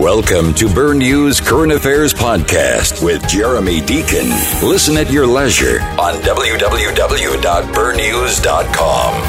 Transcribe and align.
Welcome 0.00 0.54
to 0.54 0.64
Bernews 0.64 1.46
Current 1.46 1.72
Affairs 1.72 2.14
Podcast 2.14 3.04
with 3.04 3.28
Jeremy 3.28 3.82
Deacon. 3.82 4.30
Listen 4.66 4.96
at 4.96 5.12
your 5.12 5.26
leisure 5.26 5.82
on 6.00 6.14
www.bernews.com. 6.22 9.22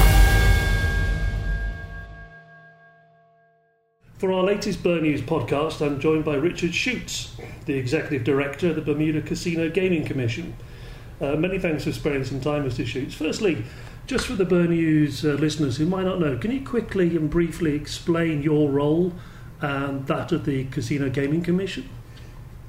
For 4.18 4.31
our 4.31 4.44
latest 4.44 4.81
Bernews 4.81 5.24
podcast, 5.24 5.85
I'm 5.85 5.99
joined 5.99 6.24
by 6.24 6.35
Richard 6.35 6.72
Schuetz, 6.72 7.31
the 7.65 7.74
Executive 7.74 8.24
Director 8.24 8.69
of 8.69 8.78
the 8.78 8.81
Bermuda 8.81 9.22
Casino 9.22 9.69
Gaming 9.69 10.06
Commission. 10.06 10.56
Uh, 11.19 11.35
many 11.35 11.60
thanks 11.60 11.83
for 11.83 11.92
sparing 11.92 12.24
some 12.24 12.40
time, 12.40 12.63
Mr. 12.63 12.85
Schuetz. 12.85 13.12
Firstly, 13.12 13.65
just 14.08 14.26
for 14.26 14.35
the 14.35 14.46
Bernews 14.46 15.26
uh, 15.26 15.33
listeners 15.33 15.76
who 15.76 15.85
might 15.85 16.05
not 16.05 16.22
know, 16.22 16.38
can 16.38 16.52
you 16.52 16.66
quickly 16.66 17.17
and 17.17 17.30
briefly 17.30 17.76
explain 17.76 18.41
your 18.41 18.70
role 18.70 19.12
and 19.62 20.05
that 20.07 20.31
of 20.31 20.45
the 20.45 20.66
Casino 20.66 21.09
Gaming 21.09 21.43
Commission? 21.43 21.88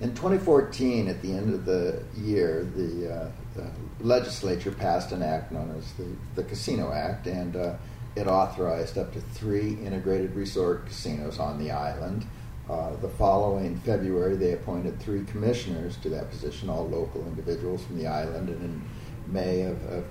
In 0.00 0.10
2014, 0.14 1.08
at 1.08 1.22
the 1.22 1.32
end 1.32 1.54
of 1.54 1.64
the 1.64 2.02
year, 2.16 2.66
the, 2.74 3.12
uh, 3.12 3.30
the 3.54 3.70
legislature 4.00 4.72
passed 4.72 5.12
an 5.12 5.22
act 5.22 5.52
known 5.52 5.74
as 5.78 5.92
the, 5.92 6.06
the 6.34 6.42
Casino 6.42 6.92
Act, 6.92 7.26
and 7.26 7.54
uh, 7.54 7.74
it 8.16 8.26
authorized 8.26 8.98
up 8.98 9.12
to 9.12 9.20
three 9.20 9.74
integrated 9.84 10.34
resort 10.34 10.86
casinos 10.86 11.38
on 11.38 11.58
the 11.58 11.70
island. 11.70 12.26
Uh, 12.68 12.96
the 12.96 13.08
following 13.08 13.76
February, 13.80 14.36
they 14.36 14.52
appointed 14.52 14.98
three 15.00 15.24
commissioners 15.24 15.96
to 15.98 16.08
that 16.08 16.30
position, 16.30 16.68
all 16.68 16.88
local 16.88 17.24
individuals 17.26 17.84
from 17.84 17.98
the 17.98 18.06
island, 18.06 18.48
and 18.48 18.62
in 18.62 18.82
May 19.26 19.62
of, 19.62 19.82
of 19.86 20.04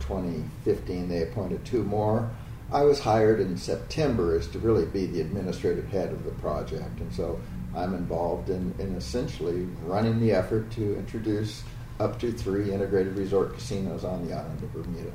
2015, 0.00 1.08
they 1.08 1.22
appointed 1.22 1.64
two 1.64 1.82
more. 1.82 2.30
I 2.72 2.82
was 2.82 2.98
hired 3.00 3.40
in 3.40 3.56
September 3.56 4.34
as 4.34 4.48
to 4.48 4.58
really 4.58 4.86
be 4.86 5.06
the 5.06 5.20
administrative 5.20 5.88
head 5.88 6.10
of 6.10 6.24
the 6.24 6.30
project, 6.32 7.00
and 7.00 7.12
so 7.12 7.38
I'm 7.76 7.94
involved 7.94 8.48
in, 8.48 8.74
in 8.78 8.94
essentially 8.94 9.68
running 9.84 10.20
the 10.20 10.32
effort 10.32 10.70
to 10.72 10.96
introduce 10.96 11.62
up 12.00 12.18
to 12.20 12.32
three 12.32 12.72
integrated 12.72 13.16
resort 13.16 13.54
casinos 13.54 14.04
on 14.04 14.26
the 14.26 14.34
island 14.34 14.62
of 14.62 14.72
Bermuda. 14.72 15.12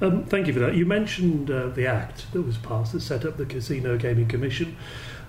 Um, 0.00 0.24
thank 0.26 0.46
you 0.46 0.52
for 0.52 0.60
that. 0.60 0.74
You 0.74 0.86
mentioned 0.86 1.50
uh, 1.50 1.68
the 1.68 1.86
act 1.86 2.30
that 2.32 2.42
was 2.42 2.58
passed 2.58 2.92
that 2.92 3.00
set 3.00 3.24
up 3.24 3.36
the 3.36 3.46
Casino 3.46 3.96
Gaming 3.96 4.28
Commission. 4.28 4.76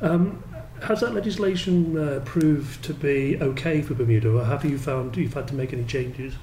Um, 0.02 0.44
has 0.84 1.00
that 1.02 1.14
legislation 1.14 1.98
uh, 1.98 2.22
proved 2.24 2.84
to 2.84 2.94
be 2.94 3.38
okay 3.42 3.82
for 3.82 3.94
Bermuda, 3.94 4.32
or 4.32 4.46
have 4.46 4.64
you 4.64 4.78
found 4.78 5.18
you've 5.18 5.34
had 5.34 5.48
to 5.48 5.56
make 5.56 5.74
any 5.74 5.86
changes? 5.86 6.36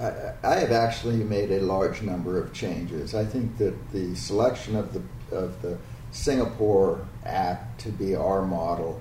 I, 0.00 0.32
I 0.42 0.54
have 0.60 0.72
actually 0.72 1.22
made 1.22 1.50
a 1.50 1.60
large 1.60 2.02
number 2.02 2.42
of 2.42 2.52
changes. 2.52 3.14
I 3.14 3.24
think 3.24 3.58
that 3.58 3.92
the 3.92 4.14
selection 4.14 4.76
of 4.76 4.94
the 4.94 5.02
of 5.34 5.60
the 5.62 5.78
Singapore 6.10 7.06
Act 7.24 7.80
to 7.82 7.90
be 7.90 8.16
our 8.16 8.42
model 8.44 9.00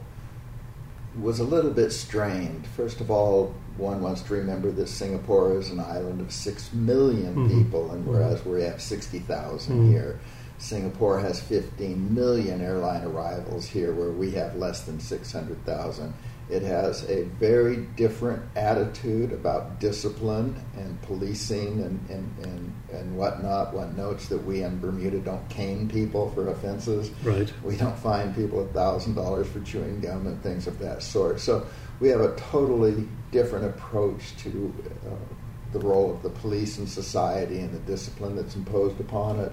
was 1.20 1.40
a 1.40 1.44
little 1.44 1.72
bit 1.72 1.92
strained. 1.92 2.68
First 2.68 3.02
of 3.02 3.10
all, 3.10 3.56
one 3.78 4.02
wants 4.02 4.22
to 4.24 4.34
remember 4.34 4.72
that 4.72 4.88
Singapore 4.88 5.58
is 5.58 5.70
an 5.72 5.80
island 5.80 6.22
of 6.22 6.32
six 6.32 6.72
million 6.74 7.34
mm-hmm. 7.36 7.64
people, 7.64 7.92
and 7.92 8.06
whereas 8.06 8.46
we 8.46 8.62
have 8.64 8.82
sixty 8.82 9.20
thousand 9.20 9.76
mm 9.76 9.80
mm-hmm. 9.80 9.92
here, 9.92 10.20
Singapore 10.58 11.20
has 11.20 11.42
fifteen 11.42 12.14
million 12.14 12.62
airline 12.62 13.04
arrivals 13.04 13.68
here, 13.68 13.94
where 13.94 14.12
we 14.12 14.32
have 14.32 14.56
less 14.56 14.82
than 14.82 15.00
six 15.00 15.32
hundred 15.32 15.64
thousand. 15.66 16.14
It 16.50 16.64
has 16.64 17.04
a 17.08 17.24
very 17.24 17.78
different 17.96 18.42
attitude 18.56 19.32
about 19.32 19.80
discipline 19.80 20.60
and 20.76 21.00
policing 21.04 21.82
and, 21.84 22.10
and, 22.10 22.46
and, 22.46 22.74
and 22.92 23.16
whatnot. 23.16 23.72
One 23.74 23.96
notes 23.96 24.30
that 24.30 24.44
we 24.44 24.64
in 24.64 24.80
Bermuda 24.80 25.20
don't 25.20 25.48
cane 25.50 25.88
people 25.88 26.32
for 26.32 26.48
offenses. 26.48 27.12
Right. 27.24 27.54
We 27.64 27.76
don't 27.76 27.98
fine 28.00 28.34
people 28.34 28.66
$1,000 28.74 29.46
for 29.46 29.60
chewing 29.60 30.00
gum 30.00 30.26
and 30.26 30.42
things 30.42 30.66
of 30.66 30.80
that 30.80 31.04
sort. 31.04 31.40
So 31.40 31.68
we 32.00 32.10
have 32.10 32.22
a 32.22 32.36
totally 32.36 33.08
different 33.32 33.66
approach 33.66 34.36
to 34.38 34.74
uh, 35.06 35.34
the 35.72 35.80
role 35.80 36.12
of 36.12 36.24
the 36.24 36.30
police 36.30 36.80
in 36.80 36.88
society 36.88 37.60
and 37.60 37.72
the 37.72 37.80
discipline 37.80 38.36
that's 38.36 38.56
imposed 38.56 39.00
upon 39.00 39.40
it. 39.40 39.52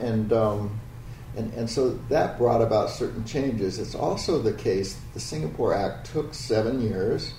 And 0.00 0.32
um, 0.32 0.80
and, 1.36 1.52
and 1.52 1.68
so 1.68 1.90
that 2.08 2.38
brought 2.38 2.62
about 2.62 2.90
certain 2.90 3.24
changes. 3.24 3.78
It's 3.78 3.94
also 3.94 4.40
the 4.40 4.54
case 4.54 4.98
the 5.12 5.20
Singapore 5.20 5.74
Act 5.74 6.10
took 6.10 6.32
seven 6.32 6.80
years. 6.80 7.34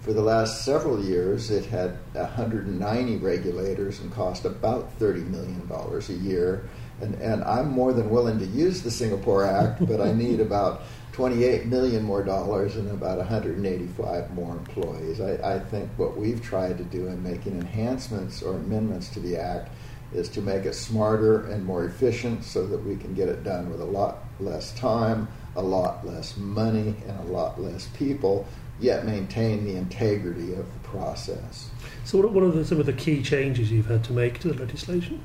For 0.00 0.12
the 0.12 0.22
last 0.22 0.64
several 0.64 1.02
years, 1.02 1.50
it 1.50 1.66
had 1.66 1.98
190 2.12 3.16
regulators 3.18 4.00
and 4.00 4.12
cost 4.12 4.44
about 4.44 4.98
$30 4.98 5.26
million 5.28 5.70
a 5.70 6.12
year. 6.12 6.68
And, 7.00 7.14
and 7.16 7.42
I'm 7.44 7.70
more 7.70 7.92
than 7.92 8.10
willing 8.10 8.38
to 8.38 8.46
use 8.46 8.82
the 8.82 8.90
Singapore 8.90 9.44
Act, 9.44 9.86
but 9.86 10.00
I 10.00 10.12
need 10.12 10.40
about 10.40 10.82
28 11.12 11.66
million 11.66 12.02
more 12.02 12.22
dollars 12.22 12.76
and 12.76 12.90
about 12.90 13.18
185 13.18 14.30
more 14.34 14.52
employees. 14.52 15.20
I, 15.20 15.54
I 15.54 15.58
think 15.58 15.90
what 15.96 16.16
we've 16.16 16.42
tried 16.42 16.76
to 16.78 16.84
do 16.84 17.06
in 17.06 17.22
making 17.22 17.52
enhancements 17.58 18.42
or 18.42 18.56
amendments 18.56 19.10
to 19.10 19.20
the 19.20 19.36
Act 19.36 19.70
is 20.14 20.28
to 20.30 20.40
make 20.40 20.64
it 20.64 20.74
smarter 20.74 21.46
and 21.46 21.64
more 21.64 21.84
efficient 21.84 22.44
so 22.44 22.66
that 22.66 22.78
we 22.84 22.96
can 22.96 23.14
get 23.14 23.28
it 23.28 23.42
done 23.44 23.70
with 23.70 23.80
a 23.80 23.84
lot 23.84 24.18
less 24.40 24.72
time, 24.74 25.28
a 25.56 25.62
lot 25.62 26.06
less 26.06 26.36
money, 26.36 26.94
and 27.06 27.18
a 27.20 27.32
lot 27.32 27.60
less 27.60 27.88
people, 27.88 28.46
yet 28.80 29.04
maintain 29.04 29.64
the 29.64 29.76
integrity 29.76 30.52
of 30.52 30.72
the 30.72 30.88
process. 30.88 31.70
So, 32.04 32.18
what 32.26 32.42
are 32.42 32.50
the, 32.50 32.64
some 32.64 32.80
of 32.80 32.86
the 32.86 32.92
key 32.92 33.22
changes 33.22 33.70
you've 33.70 33.86
had 33.86 34.04
to 34.04 34.12
make 34.12 34.38
to 34.40 34.48
the 34.48 34.58
legislation? 34.58 35.22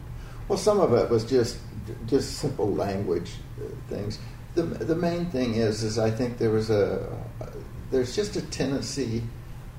Well, 0.48 0.58
some 0.58 0.80
of 0.80 0.94
it 0.94 1.10
was 1.10 1.26
just 1.26 1.58
just 2.08 2.38
simple 2.38 2.72
language 2.74 3.32
things. 3.88 4.20
The, 4.56 4.64
the 4.64 4.96
main 4.96 5.28
thing 5.28 5.56
is 5.56 5.84
is 5.84 6.00
I 6.00 6.12
think 6.12 6.38
there 6.38 6.52
was 6.52 6.70
a 6.70 7.08
there's 7.92 8.16
just 8.16 8.36
a 8.36 8.42
tendency 8.42 9.24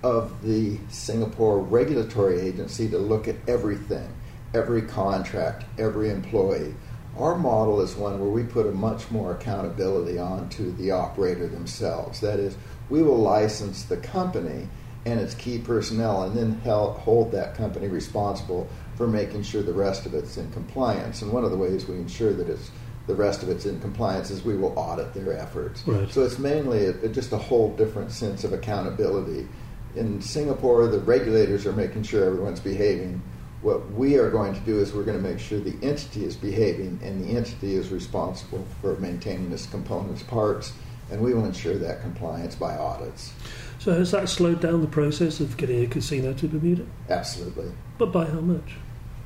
of 0.02 0.42
the 0.42 0.78
Singapore 0.88 1.58
regulatory 1.58 2.40
agency 2.40 2.88
to 2.88 2.98
look 2.98 3.28
at 3.28 3.36
everything 3.46 4.08
every 4.54 4.82
contract, 4.82 5.64
every 5.78 6.10
employee. 6.10 6.74
Our 7.18 7.36
model 7.36 7.80
is 7.80 7.96
one 7.96 8.20
where 8.20 8.30
we 8.30 8.44
put 8.44 8.66
a 8.66 8.72
much 8.72 9.10
more 9.10 9.32
accountability 9.34 10.18
onto 10.18 10.74
the 10.76 10.92
operator 10.92 11.48
themselves. 11.48 12.20
That 12.20 12.38
is, 12.38 12.56
we 12.88 13.02
will 13.02 13.18
license 13.18 13.84
the 13.84 13.96
company 13.96 14.68
and 15.06 15.18
its 15.18 15.34
key 15.34 15.58
personnel 15.58 16.24
and 16.24 16.36
then 16.36 16.60
help 16.60 16.98
hold 16.98 17.32
that 17.32 17.54
company 17.54 17.88
responsible 17.88 18.68
for 18.96 19.06
making 19.06 19.42
sure 19.42 19.62
the 19.62 19.72
rest 19.72 20.06
of 20.06 20.14
it's 20.14 20.36
in 20.36 20.50
compliance. 20.52 21.22
And 21.22 21.32
one 21.32 21.44
of 21.44 21.50
the 21.50 21.56
ways 21.56 21.86
we 21.86 21.96
ensure 21.96 22.32
that 22.34 22.48
it's 22.48 22.70
the 23.06 23.14
rest 23.14 23.42
of 23.42 23.48
it's 23.48 23.66
in 23.66 23.80
compliance 23.80 24.30
is 24.30 24.44
we 24.44 24.56
will 24.56 24.78
audit 24.78 25.14
their 25.14 25.32
efforts. 25.32 25.86
Right. 25.86 26.10
So 26.10 26.22
it's 26.22 26.38
mainly 26.38 26.86
a, 26.86 27.08
just 27.08 27.32
a 27.32 27.38
whole 27.38 27.74
different 27.76 28.12
sense 28.12 28.44
of 28.44 28.52
accountability. 28.52 29.48
In 29.96 30.20
Singapore, 30.20 30.86
the 30.86 31.00
regulators 31.00 31.66
are 31.66 31.72
making 31.72 32.04
sure 32.04 32.24
everyone's 32.24 32.60
behaving 32.60 33.22
what 33.62 33.90
we 33.92 34.16
are 34.16 34.30
going 34.30 34.54
to 34.54 34.60
do 34.60 34.78
is 34.78 34.92
we're 34.92 35.04
going 35.04 35.22
to 35.22 35.28
make 35.28 35.38
sure 35.38 35.60
the 35.60 35.76
entity 35.86 36.24
is 36.24 36.36
behaving 36.36 36.98
and 37.02 37.22
the 37.22 37.36
entity 37.36 37.74
is 37.74 37.90
responsible 37.90 38.66
for 38.80 38.96
maintaining 38.96 39.52
its 39.52 39.66
components 39.66 40.22
parts 40.22 40.72
and 41.10 41.20
we 41.20 41.34
will 41.34 41.44
ensure 41.44 41.76
that 41.76 42.00
compliance 42.00 42.54
by 42.54 42.76
audits. 42.76 43.32
So 43.78 43.92
has 43.92 44.12
that 44.12 44.28
slowed 44.28 44.60
down 44.60 44.80
the 44.80 44.86
process 44.86 45.40
of 45.40 45.56
getting 45.56 45.84
a 45.84 45.86
casino 45.86 46.32
to 46.34 46.48
Bermuda? 46.48 46.86
Absolutely. 47.08 47.72
But 47.98 48.12
by 48.12 48.26
how 48.26 48.40
much? 48.40 48.76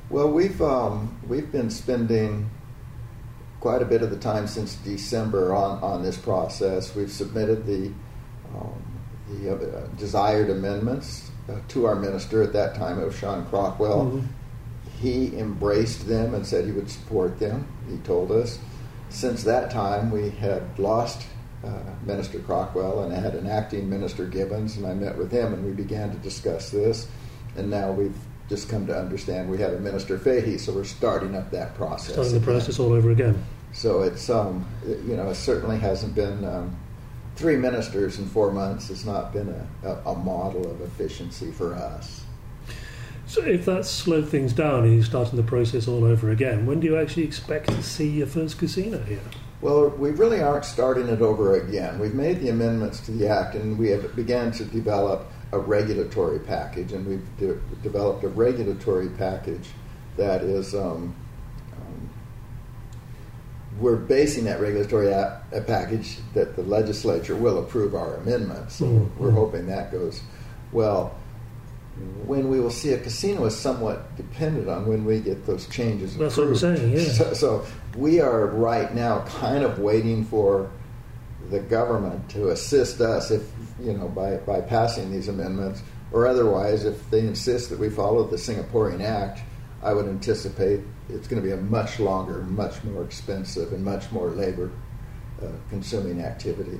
Well, 0.09 0.31
we've 0.31 0.61
um, 0.61 1.17
we've 1.27 1.51
been 1.51 1.69
spending 1.69 2.49
quite 3.59 3.81
a 3.81 3.85
bit 3.85 4.01
of 4.01 4.11
the 4.11 4.17
time 4.17 4.47
since 4.47 4.75
December 4.75 5.53
on, 5.53 5.81
on 5.83 6.03
this 6.03 6.17
process. 6.17 6.95
We've 6.95 7.11
submitted 7.11 7.65
the 7.65 7.91
um, 8.53 9.01
the 9.29 9.53
uh, 9.53 9.87
desired 9.97 10.49
amendments 10.49 11.31
uh, 11.49 11.55
to 11.69 11.85
our 11.85 11.95
minister 11.95 12.41
at 12.41 12.53
that 12.53 12.75
time, 12.75 12.99
it 12.99 13.05
was 13.05 13.15
Shawn 13.15 13.45
Crockwell. 13.47 14.11
Mm-hmm. 14.11 14.27
He 14.99 15.37
embraced 15.37 16.07
them 16.07 16.33
and 16.33 16.45
said 16.45 16.65
he 16.65 16.71
would 16.71 16.89
support 16.89 17.39
them. 17.39 17.67
He 17.89 17.97
told 17.97 18.31
us. 18.31 18.59
Since 19.09 19.43
that 19.43 19.69
time, 19.69 20.09
we 20.09 20.29
had 20.29 20.63
lost 20.79 21.27
uh, 21.63 21.69
Minister 22.05 22.39
Crockwell 22.39 23.03
and 23.03 23.13
I 23.13 23.19
had 23.19 23.35
an 23.35 23.47
acting 23.47 23.89
Minister 23.89 24.25
Gibbons, 24.25 24.77
and 24.77 24.85
I 24.85 24.93
met 24.93 25.17
with 25.17 25.31
him 25.31 25.53
and 25.53 25.65
we 25.65 25.71
began 25.71 26.11
to 26.11 26.17
discuss 26.17 26.69
this. 26.69 27.07
And 27.55 27.69
now 27.69 27.91
we've 27.91 28.15
just 28.49 28.69
come 28.69 28.85
to 28.87 28.97
understand 28.97 29.49
we 29.49 29.57
have 29.59 29.73
a 29.73 29.79
Minister 29.79 30.17
Fahy, 30.17 30.59
so 30.59 30.73
we're 30.73 30.83
starting 30.83 31.35
up 31.35 31.51
that 31.51 31.75
process. 31.75 32.13
Starting 32.13 32.33
the 32.33 32.39
process 32.39 32.79
all 32.79 32.93
over 32.93 33.11
again. 33.11 33.43
So 33.73 34.03
it's 34.03 34.29
um, 34.29 34.65
you 34.85 35.15
know, 35.15 35.29
it 35.29 35.35
certainly 35.35 35.77
hasn't 35.79 36.15
been 36.15 36.43
um, 36.45 36.75
three 37.35 37.57
ministers 37.57 38.17
in 38.17 38.25
four 38.27 38.51
months 38.51 38.87
has 38.87 39.05
not 39.05 39.33
been 39.33 39.49
a, 39.49 39.87
a, 39.87 40.11
a, 40.11 40.15
model 40.15 40.69
of 40.69 40.81
efficiency 40.81 41.51
for 41.51 41.73
us. 41.73 42.23
So, 43.27 43.41
if 43.41 43.65
that's 43.65 43.89
slowed 43.89 44.29
things 44.29 44.53
down 44.53 44.83
and 44.83 44.93
you're 44.93 45.03
starting 45.03 45.35
the 45.35 45.43
process 45.43 45.87
all 45.87 46.05
over 46.05 46.29
again, 46.29 46.65
when 46.65 46.79
do 46.79 46.87
you 46.87 46.97
actually 46.97 47.23
expect 47.23 47.69
to 47.69 47.81
see 47.81 48.09
your 48.09 48.27
first 48.27 48.57
casino 48.57 49.01
here? 49.03 49.19
Well, 49.61 49.89
we 49.89 50.11
really 50.11 50.41
aren't 50.41 50.65
starting 50.65 51.07
it 51.07 51.21
over 51.21 51.59
again. 51.59 51.97
We've 51.97 52.13
made 52.13 52.41
the 52.41 52.49
amendments 52.49 52.99
to 53.01 53.11
the 53.11 53.27
Act 53.27 53.55
and 53.55 53.77
we 53.77 53.89
have 53.89 54.15
began 54.15 54.51
to 54.53 54.65
develop 54.65 55.25
a 55.51 55.59
regulatory 55.59 56.39
package, 56.39 56.91
and 56.93 57.05
we've 57.07 57.37
de- 57.37 57.59
developed 57.81 58.23
a 58.23 58.27
regulatory 58.27 59.09
package 59.09 59.69
that 60.17 60.41
is 60.43 60.75
um, 60.75 61.15
we're 63.79 63.95
basing 63.97 64.45
that 64.45 64.61
regulatory 64.61 65.09
a, 65.09 65.41
a 65.51 65.61
package 65.61 66.17
that 66.33 66.55
the 66.55 66.63
legislature 66.63 67.35
will 67.35 67.59
approve 67.59 67.93
our 67.95 68.15
amendments. 68.15 68.75
So 68.75 68.85
Mhm. 68.85 69.09
we're 69.17 69.31
hoping 69.31 69.67
that 69.67 69.91
goes 69.91 70.21
well. 70.71 71.13
When 72.25 72.49
we 72.49 72.59
will 72.59 72.71
see 72.71 72.91
a 72.91 72.97
casino 72.97 73.45
is 73.45 73.55
somewhat 73.55 74.15
dependent 74.17 74.67
on 74.69 74.85
when 74.85 75.05
we 75.05 75.19
get 75.21 75.45
those 75.45 75.65
changes 75.67 76.17
That's 76.17 76.35
what 76.35 76.47
I'm 76.47 76.55
saying, 76.55 76.91
yeah. 76.91 77.03
So, 77.13 77.33
so 77.33 77.65
we 77.97 78.19
are 78.19 78.47
right 78.47 78.93
now 78.93 79.19
kind 79.39 79.63
of 79.63 79.79
waiting 79.79 80.25
for 80.25 80.69
the 81.49 81.59
government 81.59 82.27
to 82.31 82.49
assist 82.49 82.99
us 83.01 83.31
if 83.31 83.43
you 83.79 83.93
know 83.93 84.07
by, 84.09 84.37
by 84.37 84.61
passing 84.61 85.11
these 85.11 85.27
amendments 85.27 85.81
or 86.11 86.27
otherwise 86.27 86.85
if 86.85 87.09
they 87.11 87.19
insist 87.19 87.69
that 87.69 87.77
we 87.79 87.89
follow 87.89 88.23
the 88.25 88.35
Singaporean 88.37 89.01
Act 89.01 89.41
I 89.83 89.93
would 89.93 90.07
anticipate 90.07 90.81
it's 91.09 91.27
going 91.27 91.41
to 91.41 91.47
be 91.47 91.53
a 91.53 91.57
much 91.57 91.99
longer 91.99 92.41
much 92.43 92.83
more 92.83 93.03
expensive 93.03 93.73
and 93.73 93.83
much 93.83 94.11
more 94.11 94.29
labor 94.29 94.71
uh, 95.41 95.47
consuming 95.69 96.21
activity 96.21 96.79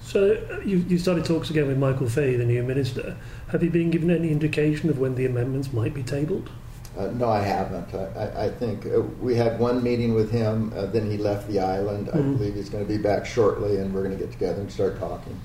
So 0.00 0.34
uh, 0.34 0.60
you, 0.60 0.78
you 0.88 0.98
started 0.98 1.24
talks 1.24 1.50
again 1.50 1.66
with 1.66 1.78
Michael 1.78 2.06
Fahy, 2.06 2.36
the 2.36 2.44
new 2.44 2.62
minister. 2.62 3.16
Have 3.48 3.64
you 3.64 3.70
been 3.70 3.90
given 3.90 4.08
any 4.08 4.30
indication 4.30 4.88
of 4.88 5.00
when 5.00 5.16
the 5.16 5.26
amendments 5.26 5.72
might 5.72 5.94
be 5.94 6.04
tabled? 6.04 6.48
Uh, 6.96 7.08
no, 7.08 7.28
I 7.28 7.42
haven't. 7.42 7.92
I, 7.94 8.06
I, 8.18 8.44
I 8.46 8.50
think 8.50 8.86
uh, 8.86 9.00
we 9.20 9.34
had 9.34 9.58
one 9.58 9.82
meeting 9.82 10.14
with 10.14 10.30
him. 10.30 10.72
Uh, 10.74 10.86
then 10.86 11.10
he 11.10 11.18
left 11.18 11.46
the 11.46 11.60
island. 11.60 12.08
I 12.12 12.16
Mhm. 12.16 12.38
believe 12.38 12.54
he's 12.54 12.70
going 12.70 12.86
to 12.86 12.88
be 12.88 12.96
back 12.96 13.26
shortly, 13.26 13.76
and 13.76 13.92
we're 13.92 14.02
going 14.02 14.16
to 14.16 14.22
get 14.24 14.32
together 14.32 14.62
and 14.62 14.72
start 14.72 14.98
talking. 14.98 15.38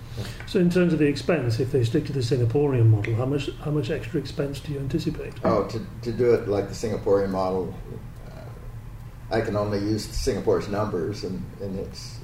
So 0.47 0.59
in 0.59 0.69
terms 0.69 0.93
of 0.93 0.99
the 0.99 1.07
expense, 1.07 1.59
if 1.59 1.71
they 1.73 1.83
stick 1.83 2.05
to 2.05 2.13
the 2.13 2.21
Singaporean 2.21 2.85
model, 2.87 3.15
how 3.15 3.25
much 3.25 3.49
how 3.65 3.71
much 3.71 3.89
extra 3.89 4.19
expense 4.19 4.61
do 4.61 4.71
you 4.71 4.79
anticipate? 4.79 5.33
Oh, 5.43 5.65
to, 5.65 5.85
to 6.03 6.11
do 6.13 6.33
it 6.33 6.47
like 6.47 6.69
the 6.69 6.73
Singaporean 6.75 7.29
model, 7.31 7.73
uh, 8.27 9.35
I 9.35 9.41
can 9.41 9.57
only 9.57 9.79
use 9.79 10.05
Singapore's 10.05 10.69
numbers, 10.69 11.25
and, 11.25 11.43
and 11.61 11.77
it's 11.79 12.19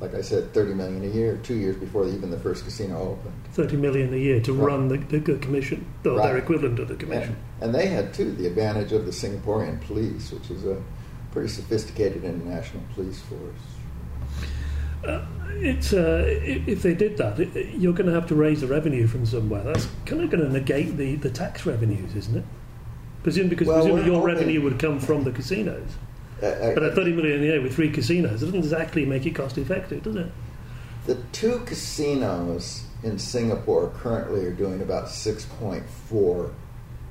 like 0.00 0.14
I 0.14 0.20
said, 0.20 0.52
thirty 0.52 0.74
million 0.74 1.02
a 1.02 1.06
year, 1.06 1.38
two 1.42 1.54
years 1.54 1.76
before 1.76 2.06
even 2.06 2.30
the 2.30 2.38
first 2.38 2.64
casino 2.64 2.98
opened. 3.00 3.34
Thirty 3.52 3.76
million 3.76 4.12
a 4.12 4.16
year 4.16 4.40
to 4.40 4.52
Right. 4.52 4.66
run 4.66 4.88
the, 4.88 4.98
the 4.98 5.38
commission, 5.38 5.86
or 6.04 6.18
their 6.18 6.36
equivalent 6.36 6.78
of 6.78 6.88
the 6.88 6.96
commission. 6.96 7.36
And, 7.60 7.64
and 7.66 7.74
they 7.74 7.86
had 7.86 8.12
too 8.12 8.32
the 8.32 8.46
advantage 8.46 8.92
of 8.92 9.06
the 9.06 9.10
Singaporean 9.12 9.80
police, 9.80 10.30
which 10.32 10.50
is 10.50 10.64
a 10.66 10.82
pretty 11.32 11.48
sophisticated 11.48 12.24
international 12.24 12.82
police 12.94 13.20
force. 13.20 13.62
It's 15.58 15.92
uh, 15.92 16.24
if 16.26 16.82
they 16.82 16.94
did 16.94 17.16
that, 17.18 17.38
it, 17.38 17.74
you're 17.76 17.92
going 17.94 18.06
to 18.08 18.12
have 18.12 18.26
to 18.28 18.34
raise 18.34 18.60
the 18.60 18.66
revenue 18.66 19.06
from 19.06 19.24
somewhere. 19.24 19.62
That's 19.62 19.88
kind 20.04 20.22
of 20.22 20.30
going 20.30 20.42
to 20.44 20.50
negate 20.52 20.96
the, 20.96 21.14
the 21.16 21.30
tax 21.30 21.64
revenues, 21.64 22.14
isn't 22.14 22.36
it? 22.36 22.44
Presume 23.22 23.48
because 23.48 23.66
Well, 23.68 23.76
presumably 23.78 24.04
your 24.10 24.20
hoping- 24.20 24.34
revenue 24.34 24.60
would 24.62 24.78
come 24.78 24.98
from 25.00 25.24
the 25.24 25.32
casinos. 25.32 25.88
Uh, 26.42 26.74
But 26.74 26.82
at 26.82 26.94
30 26.94 27.12
million 27.12 27.40
a 27.40 27.44
year 27.44 27.60
with 27.62 27.74
three 27.74 27.90
casinos, 27.90 28.42
it 28.42 28.46
doesn't 28.46 28.58
exactly 28.58 29.06
make 29.06 29.24
it 29.26 29.30
cost 29.34 29.56
effective, 29.58 30.02
does 30.02 30.16
it? 30.16 30.26
The 31.06 31.14
two 31.32 31.60
casinos 31.64 32.82
in 33.02 33.18
Singapore 33.18 33.92
currently 33.98 34.44
are 34.44 34.52
doing 34.52 34.80
about 34.82 35.08
six 35.08 35.44
point 35.44 35.84
four 36.08 36.50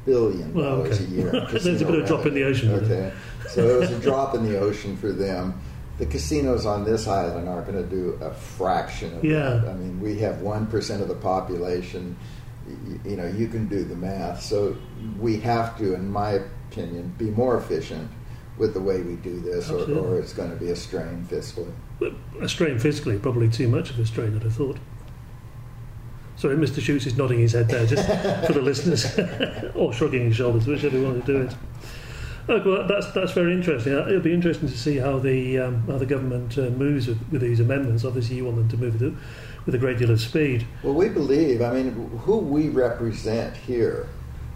billion 0.05 0.53
Well, 0.53 0.77
dollars 0.83 1.01
okay. 1.01 1.05
a 1.05 1.07
year. 1.07 1.31
There's 1.51 1.81
a 1.81 1.85
bit 1.85 1.95
of 1.95 2.03
a 2.03 2.07
drop 2.07 2.25
in 2.25 2.33
the 2.33 2.43
ocean, 2.43 2.71
Okay, 2.73 3.11
so 3.49 3.67
it 3.67 3.79
was 3.79 3.91
a 3.91 3.99
drop 3.99 4.35
in 4.35 4.43
the 4.43 4.59
ocean 4.59 4.95
for 4.97 5.11
them. 5.11 5.59
The 5.97 6.05
casinos 6.05 6.65
on 6.65 6.83
this 6.83 7.07
island 7.07 7.47
aren't 7.47 7.67
going 7.71 7.81
to 7.81 7.89
do 7.89 8.19
a 8.21 8.31
fraction 8.31 9.15
of 9.17 9.23
Yeah. 9.23 9.61
that. 9.63 9.69
I 9.69 9.73
mean, 9.73 9.99
we 10.01 10.19
have 10.19 10.41
one 10.41 10.67
percent 10.67 11.01
of 11.01 11.07
the 11.07 11.15
population. 11.15 12.15
Y- 12.67 12.99
You 13.11 13.15
know, 13.15 13.27
you 13.27 13.47
can 13.47 13.67
do 13.67 13.83
the 13.85 13.95
math. 13.95 14.41
So 14.43 14.75
we 15.19 15.39
have 15.39 15.77
to, 15.77 15.93
in 15.95 16.09
my 16.11 16.39
opinion, 16.69 17.13
be 17.17 17.29
more 17.31 17.57
efficient 17.57 18.09
with 18.57 18.73
the 18.73 18.79
way 18.79 19.01
we 19.01 19.15
do 19.17 19.39
this, 19.39 19.69
or, 19.69 19.89
or 19.97 20.19
it's 20.19 20.33
going 20.33 20.49
to 20.49 20.55
be 20.55 20.69
a 20.69 20.75
strain 20.75 21.25
fiscally. 21.29 21.73
A 22.41 22.47
strain 22.47 22.75
fiscally, 22.77 23.21
probably 23.21 23.49
too 23.49 23.67
much 23.67 23.89
of 23.89 23.99
a 23.99 24.05
strain, 24.05 24.35
I'd 24.35 24.43
have 24.43 24.55
thought. 24.55 24.77
Sorry, 26.37 26.55
Mr. 26.55 26.81
Schuetz 26.81 27.05
is 27.07 27.17
nodding 27.17 27.39
his 27.39 27.53
head 27.53 27.69
there, 27.69 27.85
just 27.85 28.05
for 28.45 28.53
the 28.53 28.61
listeners, 28.61 29.17
or 29.75 29.93
shrugging 29.93 30.25
his 30.25 30.35
shoulders, 30.35 30.67
whichever 30.67 30.97
you 30.97 31.03
want 31.05 31.25
to 31.25 31.33
do 31.33 31.41
it. 31.41 31.55
Oh, 32.47 32.61
well, 32.63 32.87
that's 32.87 33.11
that's 33.11 33.31
very 33.31 33.53
interesting. 33.53 33.93
Uh, 33.95 34.05
It'll 34.07 34.19
be 34.19 34.33
interesting 34.33 34.69
to 34.69 34.77
see 34.77 34.97
how 34.97 35.17
the 35.17 35.57
um, 35.57 35.81
how 35.87 35.97
the 35.97 36.05
government 36.05 36.57
uh, 36.57 36.69
moves 36.69 37.07
with, 37.07 37.19
with 37.31 37.41
these 37.41 37.59
amendments. 37.59 38.05
Obviously, 38.05 38.35
you 38.35 38.45
want 38.45 38.57
them 38.57 38.69
to 38.69 38.77
move 38.77 39.01
with 39.65 39.73
a 39.73 39.77
great 39.79 39.97
deal 39.97 40.11
of 40.11 40.21
speed. 40.21 40.67
Well, 40.83 40.93
we 40.93 41.09
believe, 41.09 41.61
I 41.61 41.73
mean, 41.73 41.91
who 42.19 42.37
we 42.37 42.69
represent 42.69 43.57
here 43.57 44.07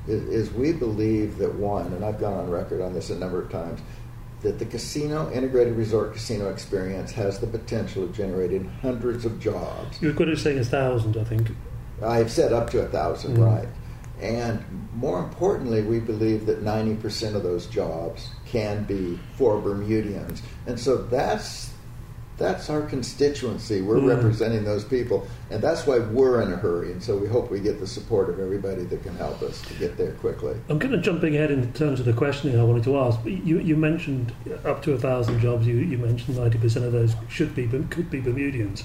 is, 0.08 0.24
is 0.50 0.54
we 0.54 0.72
believe 0.72 1.38
that 1.38 1.54
one, 1.56 1.94
and 1.94 2.04
I've 2.04 2.20
gone 2.20 2.34
on 2.34 2.50
record 2.50 2.82
on 2.82 2.94
this 2.94 3.10
a 3.10 3.16
number 3.16 3.42
of 3.42 3.52
times, 3.52 3.80
that 4.42 4.58
the 4.58 4.66
casino, 4.66 5.30
integrated 5.32 5.76
resort 5.76 6.14
casino 6.14 6.50
experience 6.50 7.12
has 7.12 7.40
the 7.40 7.48
potential 7.48 8.04
of 8.04 8.16
generating 8.16 8.70
hundreds 8.82 9.26
of 9.26 9.40
jobs. 9.40 10.02
You 10.02 10.08
were 10.10 10.14
good 10.14 10.30
at 10.30 10.38
saying 10.38 10.60
a 10.60 10.64
thousand, 10.64 11.18
I 11.18 11.24
think. 11.26 11.52
I've 12.02 12.32
said 12.32 12.54
up 12.54 12.70
to 12.72 12.82
a 12.82 12.88
thousand, 12.88 13.38
Mm. 13.38 13.46
right? 13.46 13.68
And 14.22 14.64
more 14.96 15.20
importantly, 15.20 15.82
we 15.82 16.00
believe 16.00 16.46
that 16.46 16.64
90% 16.64 17.36
of 17.36 17.44
those 17.44 17.68
jobs 17.68 18.30
can 18.46 18.84
be 18.84 19.20
for 19.36 19.60
Bermudians. 19.62 20.42
And 20.68 20.80
so 20.80 20.98
that's 20.98 21.72
that's 22.40 22.70
our 22.70 22.82
constituency. 22.82 23.82
We're 23.82 23.98
Mm. 23.98 24.08
representing 24.16 24.64
those 24.64 24.84
people, 24.86 25.28
and 25.52 25.62
that's 25.62 25.86
why 25.86 26.00
we're 26.00 26.42
in 26.42 26.52
a 26.54 26.56
hurry. 26.56 26.92
And 26.92 27.04
so 27.04 27.18
we 27.18 27.28
hope 27.28 27.52
we 27.52 27.60
get 27.60 27.80
the 27.80 27.86
support 27.88 28.30
of 28.30 28.40
everybody 28.40 28.84
that 28.86 29.04
can 29.04 29.16
help 29.18 29.42
us 29.44 29.62
to 29.68 29.74
get 29.76 29.98
there 29.98 30.14
quickly. 30.14 30.54
I'm 30.70 30.80
kind 30.80 30.94
of 30.94 31.02
jumping 31.02 31.36
ahead 31.36 31.52
in 31.52 31.72
terms 31.74 32.00
of 32.00 32.06
the 32.06 32.14
questioning 32.14 32.58
I 32.60 32.64
wanted 32.64 32.84
to 32.86 32.98
ask. 32.98 33.20
You, 33.26 33.60
you 33.60 33.76
mentioned 33.76 34.32
up 34.66 34.82
to 34.84 34.94
a 34.94 34.98
thousand 34.98 35.40
jobs. 35.42 35.68
You, 35.68 35.76
you 35.76 35.98
mentioned 35.98 36.38
90% 36.38 36.84
of 36.86 36.92
those 36.94 37.14
should 37.28 37.54
be 37.54 37.68
could 37.68 38.10
be 38.10 38.22
Bermudians. 38.22 38.84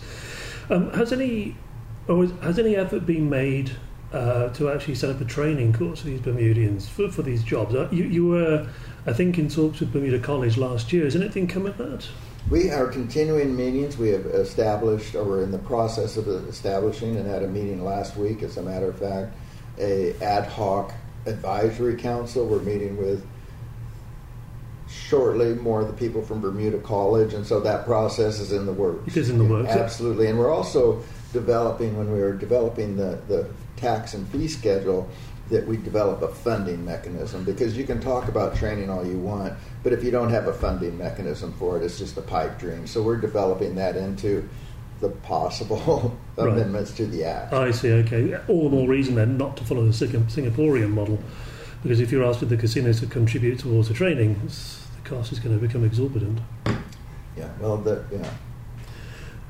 Um, 0.68 0.90
has 0.92 1.12
any 1.12 1.56
or 2.08 2.26
has 2.42 2.58
any 2.58 2.74
effort 2.76 3.06
been 3.06 3.30
made 3.30 3.70
uh, 4.12 4.48
to 4.50 4.70
actually 4.70 4.94
set 4.94 5.10
up 5.10 5.20
a 5.20 5.24
training 5.24 5.72
course 5.72 6.00
for 6.00 6.06
these 6.06 6.20
Bermudians 6.20 6.88
for, 6.88 7.08
for 7.10 7.22
these 7.22 7.42
jobs? 7.42 7.74
Uh, 7.74 7.88
You, 7.92 8.04
you 8.04 8.26
were, 8.26 8.66
I 9.06 9.12
think, 9.12 9.38
in 9.38 9.48
talks 9.48 9.80
with 9.80 9.92
Bermuda 9.92 10.18
College 10.18 10.56
last 10.56 10.92
year. 10.92 11.04
Has 11.04 11.14
anything 11.16 11.46
come 11.46 11.66
of 11.66 11.76
that? 11.78 12.08
We 12.50 12.70
are 12.70 12.86
continuing 12.86 13.56
meetings. 13.56 13.96
We 13.96 14.10
have 14.10 14.26
established, 14.26 15.14
or 15.14 15.24
we're 15.24 15.42
in 15.42 15.50
the 15.50 15.58
process 15.58 16.16
of 16.16 16.28
establishing, 16.28 17.16
and 17.16 17.26
had 17.26 17.42
a 17.42 17.48
meeting 17.48 17.82
last 17.82 18.16
week, 18.16 18.42
as 18.42 18.58
a 18.58 18.62
matter 18.62 18.88
of 18.88 18.98
fact, 18.98 19.34
a 19.78 20.14
ad 20.20 20.46
hoc 20.46 20.92
advisory 21.26 21.96
council. 21.96 22.46
We're 22.46 22.60
meeting 22.60 22.98
with 22.98 23.26
shortly 24.88 25.54
more 25.54 25.80
of 25.80 25.86
the 25.86 25.94
people 25.94 26.22
from 26.22 26.40
Bermuda 26.40 26.78
College, 26.78 27.32
and 27.32 27.46
so 27.46 27.60
that 27.60 27.86
process 27.86 28.38
is 28.40 28.52
in 28.52 28.66
the 28.66 28.72
works. 28.72 29.08
It 29.08 29.16
is 29.16 29.30
in 29.30 29.38
the 29.38 29.44
works. 29.44 29.70
Absolutely, 29.70 30.26
and 30.26 30.38
we're 30.38 30.52
also 30.52 31.02
developing 31.32 31.96
when 31.96 32.12
we 32.12 32.20
were 32.20 32.34
developing 32.34 32.96
the 32.96 33.18
the 33.26 33.48
tax 33.76 34.14
and 34.14 34.28
fee 34.28 34.48
schedule 34.48 35.08
that 35.50 35.66
we 35.66 35.76
develop 35.76 36.22
a 36.22 36.28
funding 36.28 36.84
mechanism 36.84 37.44
because 37.44 37.76
you 37.76 37.84
can 37.84 38.00
talk 38.00 38.28
about 38.28 38.56
training 38.56 38.88
all 38.88 39.06
you 39.06 39.18
want, 39.18 39.52
but 39.82 39.92
if 39.92 40.02
you 40.02 40.10
don't 40.10 40.30
have 40.30 40.46
a 40.48 40.52
funding 40.54 40.96
mechanism 40.96 41.52
for 41.58 41.76
it, 41.76 41.82
it's 41.82 41.98
just 41.98 42.16
a 42.16 42.22
pipe 42.22 42.58
dream. 42.58 42.86
So 42.86 43.02
we're 43.02 43.18
developing 43.18 43.74
that 43.74 43.96
into 43.96 44.48
the 45.00 45.10
possible 45.10 46.18
Right. 46.36 46.48
amendments 46.48 46.92
to 46.92 47.06
the 47.06 47.24
act. 47.24 47.52
I 47.52 47.70
see. 47.70 47.92
Okay, 47.92 48.34
all 48.48 48.68
the 48.70 48.76
more 48.76 48.88
reason 48.88 49.14
then 49.14 49.36
not 49.36 49.56
to 49.58 49.64
follow 49.64 49.84
the 49.84 49.92
Singaporean 49.92 50.90
model, 50.90 51.22
because 51.82 52.00
if 52.00 52.10
you're 52.10 52.24
asking 52.24 52.48
the 52.48 52.56
casinos 52.56 53.00
to 53.00 53.06
contribute 53.06 53.58
towards 53.60 53.88
the 53.88 53.94
training, 53.94 54.40
the 54.46 55.08
cost 55.08 55.30
is 55.30 55.38
going 55.38 55.58
to 55.58 55.64
become 55.64 55.84
exorbitant. 55.84 56.40
yeah, 57.36 57.50
well, 57.60 57.76
the, 57.76 58.02
yeah. 58.10 58.28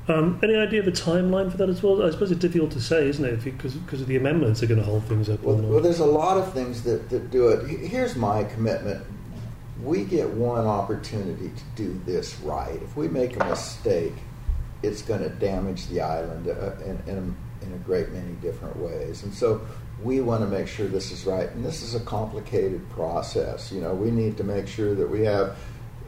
Um, 0.07 0.39
any 0.43 0.55
idea 0.55 0.81
of 0.81 0.87
a 0.87 0.91
timeline 0.91 1.49
for 1.49 1.57
that 1.57 1.69
as 1.69 1.81
well? 1.81 2.03
I 2.03 2.11
suppose 2.11 2.29
it's 2.29 2.39
difficult 2.39 2.71
to 2.71 2.81
say, 2.81 3.07
isn't 3.07 3.25
it? 3.25 3.43
Because 3.43 3.73
because 3.73 4.01
of 4.01 4.07
the 4.07 4.17
amendments 4.17 4.61
are 4.61 4.67
going 4.67 4.79
to 4.79 4.85
hold 4.85 5.03
things 5.05 5.29
up. 5.29 5.41
Well, 5.41 5.55
well, 5.55 5.81
there's 5.81 5.99
a 5.99 6.05
lot 6.05 6.37
of 6.37 6.53
things 6.53 6.83
that, 6.83 7.09
that 7.09 7.31
do 7.31 7.47
it. 7.47 7.67
Here's 7.67 8.15
my 8.15 8.43
commitment. 8.43 9.03
We 9.83 10.05
get 10.05 10.29
one 10.29 10.65
opportunity 10.65 11.49
to 11.49 11.63
do 11.75 11.99
this 12.05 12.39
right. 12.41 12.79
If 12.83 12.95
we 12.95 13.07
make 13.07 13.39
a 13.39 13.45
mistake, 13.45 14.13
it's 14.83 15.01
going 15.01 15.21
to 15.21 15.29
damage 15.29 15.87
the 15.87 16.01
island 16.01 16.47
uh, 16.47 16.71
in, 16.83 17.01
in, 17.07 17.17
a, 17.17 17.65
in 17.65 17.73
a 17.73 17.77
great 17.83 18.11
many 18.11 18.33
different 18.33 18.77
ways. 18.77 19.23
And 19.23 19.33
so 19.33 19.65
we 20.03 20.21
want 20.21 20.41
to 20.41 20.47
make 20.47 20.67
sure 20.67 20.87
this 20.87 21.11
is 21.11 21.25
right. 21.25 21.49
And 21.49 21.65
this 21.65 21.81
is 21.81 21.95
a 21.95 21.99
complicated 22.01 22.87
process. 22.91 23.71
You 23.71 23.81
know, 23.81 23.93
we 23.95 24.11
need 24.11 24.37
to 24.37 24.43
make 24.43 24.67
sure 24.67 24.93
that 24.93 25.09
we 25.09 25.21
have 25.21 25.57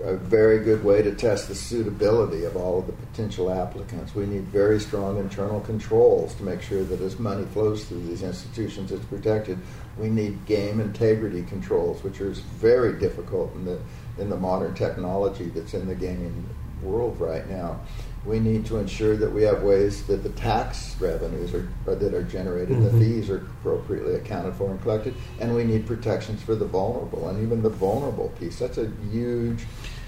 a 0.03 0.15
very 0.15 0.59
good 0.59 0.83
way 0.83 1.01
to 1.01 1.13
test 1.15 1.47
the 1.47 1.55
suitability 1.55 2.43
of 2.43 2.55
all 2.55 2.79
of 2.79 2.87
the 2.87 2.93
potential 2.93 3.51
applicants. 3.51 4.13
We 4.13 4.25
need 4.25 4.43
very 4.43 4.79
strong 4.79 5.17
internal 5.17 5.59
controls 5.61 6.35
to 6.35 6.43
make 6.43 6.61
sure 6.61 6.83
that 6.83 7.01
as 7.01 7.17
money 7.19 7.45
flows 7.45 7.85
through 7.85 8.03
these 8.03 8.23
institutions, 8.23 8.91
it's 8.91 9.05
protected. 9.05 9.57
We 9.97 10.09
need 10.09 10.45
game 10.45 10.79
integrity 10.79 11.43
controls, 11.43 12.03
which 12.03 12.21
are 12.21 12.29
very 12.31 12.99
difficult 12.99 13.53
in 13.55 13.65
the 13.65 13.79
in 14.19 14.29
the 14.29 14.37
modern 14.37 14.73
technology 14.73 15.45
that's 15.45 15.73
in 15.73 15.87
the 15.87 15.95
gaming 15.95 16.47
world 16.81 17.19
right 17.19 17.47
now. 17.49 17.79
We 18.27 18.41
need 18.41 18.65
to 18.65 18.77
ensure 18.77 19.15
that 19.15 19.31
we 19.31 19.43
have 19.43 19.63
ways 19.63 20.03
that 20.07 20.21
the 20.21 20.29
tax 20.29 20.97
revenues 20.99 21.53
are, 21.53 21.65
or 21.85 21.95
that 21.95 22.13
are 22.13 22.23
generated, 22.23 22.83
the 22.83 22.89
Mhm. 22.89 22.99
fees 22.99 23.29
are 23.29 23.37
appropriately 23.37 24.15
accounted 24.15 24.53
for 24.55 24.69
and 24.69 24.81
collected, 24.81 25.13
and 25.39 25.55
we 25.55 25.63
need 25.63 25.85
protections 25.85 26.41
for 26.41 26.53
the 26.53 26.65
vulnerable. 26.65 27.29
And 27.29 27.41
even 27.41 27.61
the 27.61 27.69
vulnerable 27.69 28.33
piece, 28.37 28.59
that's 28.59 28.77
a 28.77 28.89
huge 29.13 29.65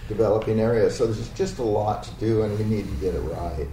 developing 0.10 0.60
area. 0.60 0.92
So 0.92 1.06
there's 1.06 1.30
just 1.30 1.60
a 1.60 1.64
lot 1.64 2.04
to 2.04 2.12
do, 2.20 2.42
and 2.42 2.60
we 2.60 2.66
need 2.66 2.90
to 2.90 2.96
get 3.06 3.16
it 3.16 3.22
right. 3.22 3.68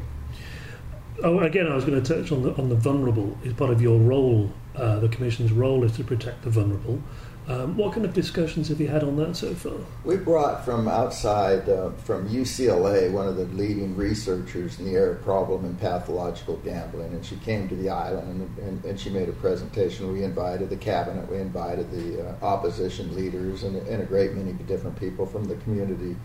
Oh, 1.25 1.41
again, 1.41 1.67
I 1.67 1.75
was 1.75 1.85
going 1.85 2.01
to 2.01 2.15
touch 2.15 2.31
on 2.31 2.43
the 2.43 2.55
on 2.57 2.69
the 2.69 2.77
vulnerable. 2.77 3.37
Is 3.43 3.55
part 3.55 3.71
of 3.71 3.83
your 3.83 3.99
role. 3.99 4.53
Uh, 4.77 5.01
the 5.01 5.09
commission's 5.09 5.51
role 5.51 5.83
is 5.83 5.93
to 5.93 6.05
protect 6.05 6.43
the 6.43 6.51
vulnerable. 6.51 7.01
Um, 7.49 7.77
what 7.77 7.93
kind 7.93 8.05
of 8.05 8.13
discussions 8.13 8.69
have 8.71 8.81
you 8.81 8.89
had 8.89 9.05
on 9.05 9.17
that 9.19 9.37
so 9.37 9.55
far? 9.55 9.75
We 10.05 10.17
brought 10.17 10.65
from 10.65 10.89
outside, 10.89 11.69
uh, 11.69 11.91
from 11.91 12.29
UCLA, 12.29 13.13
one 13.13 13.29
of 13.29 13.37
the 13.37 13.45
leading 13.45 13.95
researchers 13.95 14.81
in 14.81 14.87
the 14.87 14.95
area 14.95 15.13
of 15.13 15.23
problem 15.23 15.65
and 15.65 15.79
pathological 15.79 16.57
gambling, 16.57 17.13
and 17.13 17.25
she 17.25 17.37
came 17.37 17.69
to 17.69 17.77
the 17.77 17.89
island 17.89 18.51
and, 18.59 18.59
and, 18.67 18.85
and 18.85 18.99
she 18.99 19.11
made 19.11 19.29
a 19.29 19.33
presentation. 19.33 20.13
We 20.13 20.25
invited 20.25 20.71
the 20.71 20.77
cabinet, 20.77 21.31
we 21.31 21.37
invited 21.37 21.89
the 21.93 22.31
uh, 22.31 22.45
opposition 22.45 23.15
leaders, 23.15 23.63
and, 23.63 23.77
and, 23.77 24.03
a 24.03 24.07
great 24.07 24.35
many 24.35 24.53
different 24.53 24.99
people 24.99 25.25
from 25.25 25.45
the 25.45 25.55
community, 25.57 26.17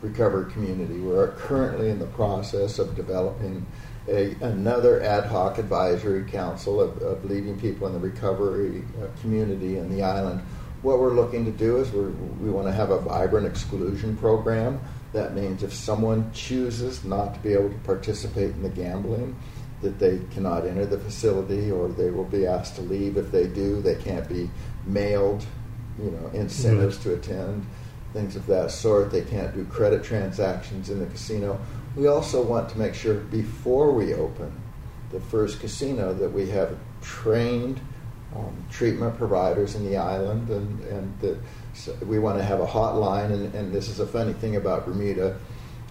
recovery 0.00 0.52
community. 0.52 1.00
We're 1.00 1.32
currently 1.32 1.90
in 1.90 1.98
the 1.98 2.06
process 2.06 2.78
of 2.78 2.94
developing 2.94 3.66
a, 4.06 4.36
another 4.42 5.02
ad 5.02 5.26
hoc 5.26 5.58
advisory 5.58 6.22
council 6.30 6.80
of, 6.80 7.02
of 7.02 7.24
leading 7.24 7.58
people 7.58 7.88
in 7.88 7.92
the 7.92 7.98
recovery 7.98 8.84
uh, 9.02 9.08
community 9.20 9.78
in 9.78 9.90
the 9.90 10.02
island 10.02 10.40
what 10.82 10.98
we're 10.98 11.14
looking 11.14 11.44
to 11.44 11.50
do 11.50 11.78
is 11.78 11.90
we're, 11.90 12.10
we 12.40 12.50
want 12.50 12.66
to 12.66 12.72
have 12.72 12.90
a 12.90 13.00
vibrant 13.00 13.46
exclusion 13.46 14.16
program. 14.16 14.80
That 15.12 15.34
means 15.34 15.62
if 15.62 15.72
someone 15.72 16.30
chooses 16.32 17.04
not 17.04 17.34
to 17.34 17.40
be 17.40 17.52
able 17.52 17.70
to 17.70 17.78
participate 17.78 18.50
in 18.50 18.62
the 18.62 18.68
gambling, 18.68 19.36
that 19.82 19.98
they 19.98 20.20
cannot 20.32 20.66
enter 20.66 20.86
the 20.86 20.98
facility 20.98 21.70
or 21.70 21.88
they 21.88 22.10
will 22.10 22.24
be 22.24 22.46
asked 22.46 22.76
to 22.76 22.82
leave 22.82 23.16
if 23.16 23.30
they 23.30 23.46
do. 23.46 23.80
They 23.80 23.94
can't 23.94 24.28
be 24.28 24.50
mailed, 24.86 25.44
you 25.98 26.10
know, 26.10 26.30
incentives 26.34 26.96
right. 26.96 27.04
to 27.04 27.14
attend, 27.14 27.66
things 28.12 28.36
of 28.36 28.46
that 28.46 28.70
sort. 28.70 29.10
They 29.10 29.22
can't 29.22 29.54
do 29.54 29.64
credit 29.66 30.02
transactions 30.02 30.90
in 30.90 30.98
the 30.98 31.06
casino. 31.06 31.60
We 31.96 32.08
also 32.08 32.42
want 32.42 32.68
to 32.70 32.78
make 32.78 32.94
sure 32.94 33.14
before 33.14 33.92
we 33.92 34.14
open 34.14 34.52
the 35.10 35.20
first 35.20 35.60
casino 35.60 36.12
that 36.14 36.30
we 36.30 36.50
have 36.50 36.76
trained 37.00 37.80
um, 38.34 38.64
treatment 38.70 39.16
providers 39.16 39.74
in 39.74 39.84
the 39.84 39.96
island, 39.96 40.48
and, 40.50 40.80
and 40.84 41.20
the, 41.20 41.38
so 41.74 41.94
we 42.06 42.18
want 42.18 42.38
to 42.38 42.44
have 42.44 42.60
a 42.60 42.66
hotline. 42.66 43.32
And, 43.32 43.54
and 43.54 43.72
this 43.72 43.88
is 43.88 44.00
a 44.00 44.06
funny 44.06 44.32
thing 44.34 44.56
about 44.56 44.84
Bermuda. 44.84 45.38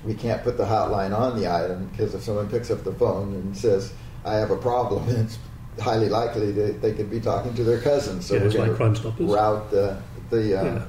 We 0.06 0.14
can't 0.14 0.44
put 0.44 0.58
the 0.58 0.66
hotline 0.66 1.18
on 1.18 1.40
the 1.40 1.48
island 1.48 1.92
because 1.92 2.14
if 2.14 2.22
someone 2.22 2.50
picks 2.50 2.70
up 2.70 2.84
the 2.84 2.94
phone 2.94 3.34
and 3.34 3.58
says, 3.58 3.92
I 4.24 4.36
have 4.36 4.52
a 4.52 4.58
problem, 4.58 5.08
it's 5.10 5.40
highly 5.80 6.10
likely 6.10 6.52
that 6.52 6.82
they 6.82 6.94
could 6.94 7.10
be 7.10 7.20
talking 7.20 7.54
to 7.56 7.64
their 7.64 7.82
cousin. 7.82 8.22
So 8.22 8.36
yeah, 8.36 8.44
we're 8.44 8.52
going 8.52 8.78
like 8.78 8.98
Stoppers. 8.98 9.30
route 9.30 9.72
the, 9.72 10.02
the, 10.30 10.60
uh, 10.60 10.64
yeah. 10.64 10.86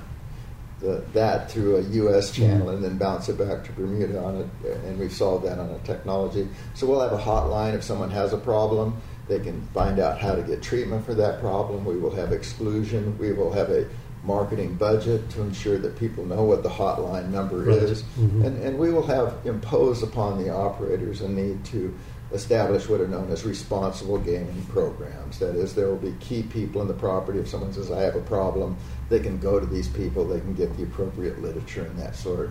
the, 0.80 1.04
that 1.14 1.50
through 1.50 1.76
a 1.76 1.80
U.S. 1.80 2.30
Mm-hmm. 2.30 2.42
channel 2.42 2.66
mm. 2.68 2.74
and 2.74 2.84
then 2.84 2.98
bounce 2.98 3.28
it 3.28 3.38
back 3.38 3.64
to 3.64 3.72
Bermuda 3.72 4.22
on 4.22 4.36
it. 4.36 4.76
And 4.84 4.98
we've 4.98 5.12
solved 5.12 5.46
that 5.46 5.58
on 5.58 5.70
a 5.70 5.78
technology. 5.78 6.48
So 6.74 6.86
we'll 6.86 7.00
have 7.00 7.12
a 7.12 7.22
hotline 7.22 7.74
if 7.74 7.82
someone 7.82 8.10
has 8.10 8.32
a 8.32 8.38
problem 8.38 9.00
they 9.28 9.38
can 9.38 9.60
find 9.74 9.98
out 9.98 10.18
how 10.18 10.34
to 10.34 10.42
get 10.42 10.62
treatment 10.62 11.04
for 11.04 11.14
that 11.14 11.40
problem. 11.40 11.84
We 11.84 11.96
will 11.96 12.14
have 12.14 12.32
exclusion. 12.32 13.16
We 13.18 13.32
will 13.32 13.52
have 13.52 13.70
a 13.70 13.86
marketing 14.24 14.74
budget 14.74 15.30
to 15.30 15.42
ensure 15.42 15.78
that 15.78 15.98
people 15.98 16.24
know 16.24 16.44
what 16.44 16.62
the 16.62 16.68
hotline 16.68 17.30
number 17.30 17.58
right. 17.58 17.76
is. 17.78 18.02
Mm-hmm. 18.02 18.44
And, 18.44 18.62
and 18.62 18.78
we 18.78 18.92
will 18.92 19.06
have 19.06 19.38
impose 19.44 20.02
upon 20.02 20.42
the 20.42 20.50
operators 20.50 21.20
a 21.20 21.28
need 21.28 21.64
to 21.66 21.96
establish 22.32 22.88
what 22.88 23.00
are 23.00 23.08
known 23.08 23.30
as 23.30 23.44
responsible 23.44 24.18
gaming 24.18 24.66
programs. 24.66 25.38
That 25.38 25.54
is, 25.54 25.74
there 25.74 25.86
will 25.86 25.96
be 25.96 26.14
key 26.20 26.42
people 26.42 26.82
in 26.82 26.88
the 26.88 26.94
property. 26.94 27.38
If 27.38 27.48
someone 27.48 27.72
says, 27.72 27.90
I 27.90 28.02
have 28.02 28.16
a 28.16 28.20
problem, 28.20 28.76
they 29.08 29.20
can 29.20 29.38
go 29.38 29.58
to 29.58 29.66
these 29.66 29.88
people, 29.88 30.26
they 30.26 30.40
can 30.40 30.54
get 30.54 30.76
the 30.76 30.82
appropriate 30.82 31.40
literature 31.40 31.84
and 31.84 31.98
that 31.98 32.16
sort. 32.16 32.50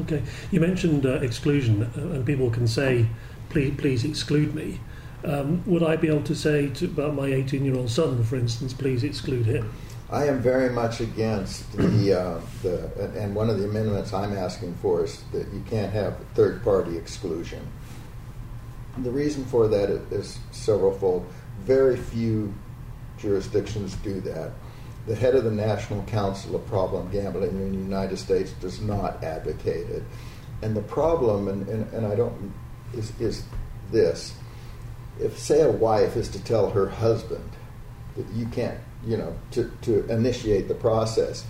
Okay. 0.00 0.22
You 0.50 0.58
mentioned 0.60 1.06
uh, 1.06 1.20
exclusion, 1.20 1.82
uh, 1.82 2.14
and 2.14 2.26
people 2.26 2.50
can 2.50 2.66
say, 2.66 3.06
please, 3.50 3.74
please 3.76 4.04
exclude 4.04 4.54
me. 4.54 4.80
Um, 5.24 5.62
would 5.66 5.82
I 5.82 5.96
be 5.96 6.08
able 6.08 6.22
to 6.24 6.34
say 6.34 6.68
to, 6.70 6.86
about 6.86 7.14
my 7.14 7.26
18 7.26 7.64
year 7.64 7.76
old 7.76 7.90
son, 7.90 8.22
for 8.24 8.36
instance, 8.36 8.72
please 8.72 9.04
exclude 9.04 9.46
him? 9.46 9.72
I 10.10 10.26
am 10.26 10.42
very 10.42 10.68
much 10.68 11.00
against 11.00 11.72
the, 11.72 12.20
uh, 12.20 12.40
the 12.62 12.90
and 13.16 13.34
one 13.34 13.48
of 13.48 13.58
the 13.58 13.64
amendments 13.64 14.12
I'm 14.12 14.36
asking 14.36 14.74
for 14.74 15.04
is 15.04 15.22
that 15.32 15.50
you 15.52 15.64
can't 15.70 15.92
have 15.92 16.18
third 16.34 16.62
party 16.62 16.98
exclusion. 16.98 17.66
The 18.98 19.10
reason 19.10 19.46
for 19.46 19.68
that 19.68 19.88
is 19.88 20.38
severalfold. 20.52 21.24
Very 21.60 21.96
few 21.96 22.52
jurisdictions 23.16 23.94
do 23.96 24.20
that. 24.20 24.50
The 25.06 25.14
head 25.14 25.34
of 25.34 25.44
the 25.44 25.50
National 25.50 26.02
Council 26.04 26.56
of 26.56 26.66
Problem 26.66 27.10
Gambling 27.10 27.50
in 27.50 27.72
the 27.72 27.78
United 27.78 28.18
States 28.18 28.52
does 28.60 28.82
not 28.82 29.24
advocate 29.24 29.88
it. 29.88 30.02
And 30.60 30.76
the 30.76 30.82
problem, 30.82 31.48
and, 31.48 31.66
and, 31.68 31.92
and 31.92 32.06
I 32.06 32.14
don't, 32.14 32.52
is, 32.92 33.18
is 33.18 33.44
this 33.90 34.34
if 35.20 35.38
say 35.38 35.60
a 35.62 35.70
wife 35.70 36.16
is 36.16 36.28
to 36.30 36.42
tell 36.44 36.70
her 36.70 36.88
husband 36.88 37.48
that 38.16 38.26
you 38.34 38.46
can't, 38.46 38.78
you 39.04 39.16
know, 39.16 39.36
to, 39.52 39.70
to 39.82 40.06
initiate 40.10 40.68
the 40.68 40.74
process, 40.74 41.44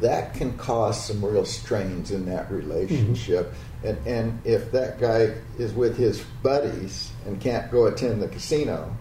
that 0.00 0.34
can 0.34 0.56
cause 0.58 1.06
some 1.06 1.24
real 1.24 1.44
strains 1.44 2.10
in 2.10 2.26
that 2.26 2.50
relationship. 2.50 3.46
Mm-hmm. 3.52 3.86
And, 3.86 4.06
and 4.06 4.46
if 4.46 4.72
that 4.72 5.00
guy 5.00 5.34
is 5.58 5.72
with 5.72 5.96
his 5.96 6.20
buddies 6.42 7.12
and 7.26 7.40
can't 7.40 7.70
go 7.70 7.86
attend 7.86 8.22
the 8.22 8.28
casino 8.28 8.96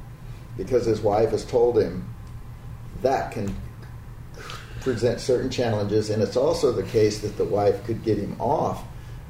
because 0.58 0.86
his 0.86 1.02
wife 1.02 1.32
has 1.32 1.46
told 1.46 1.78
him, 1.78 2.08
that 3.02 3.32
can 3.32 3.56
present 4.82 5.20
certain 5.20 5.50
challenges. 5.50 6.10
And 6.10 6.22
it's 6.22 6.38
also 6.38 6.72
the 6.72 6.84
case 6.84 7.20
that 7.22 7.38
the 7.38 7.46
wife 7.46 7.84
could 7.86 8.04
get 8.04 8.18
him 8.18 8.36
off 8.40 8.84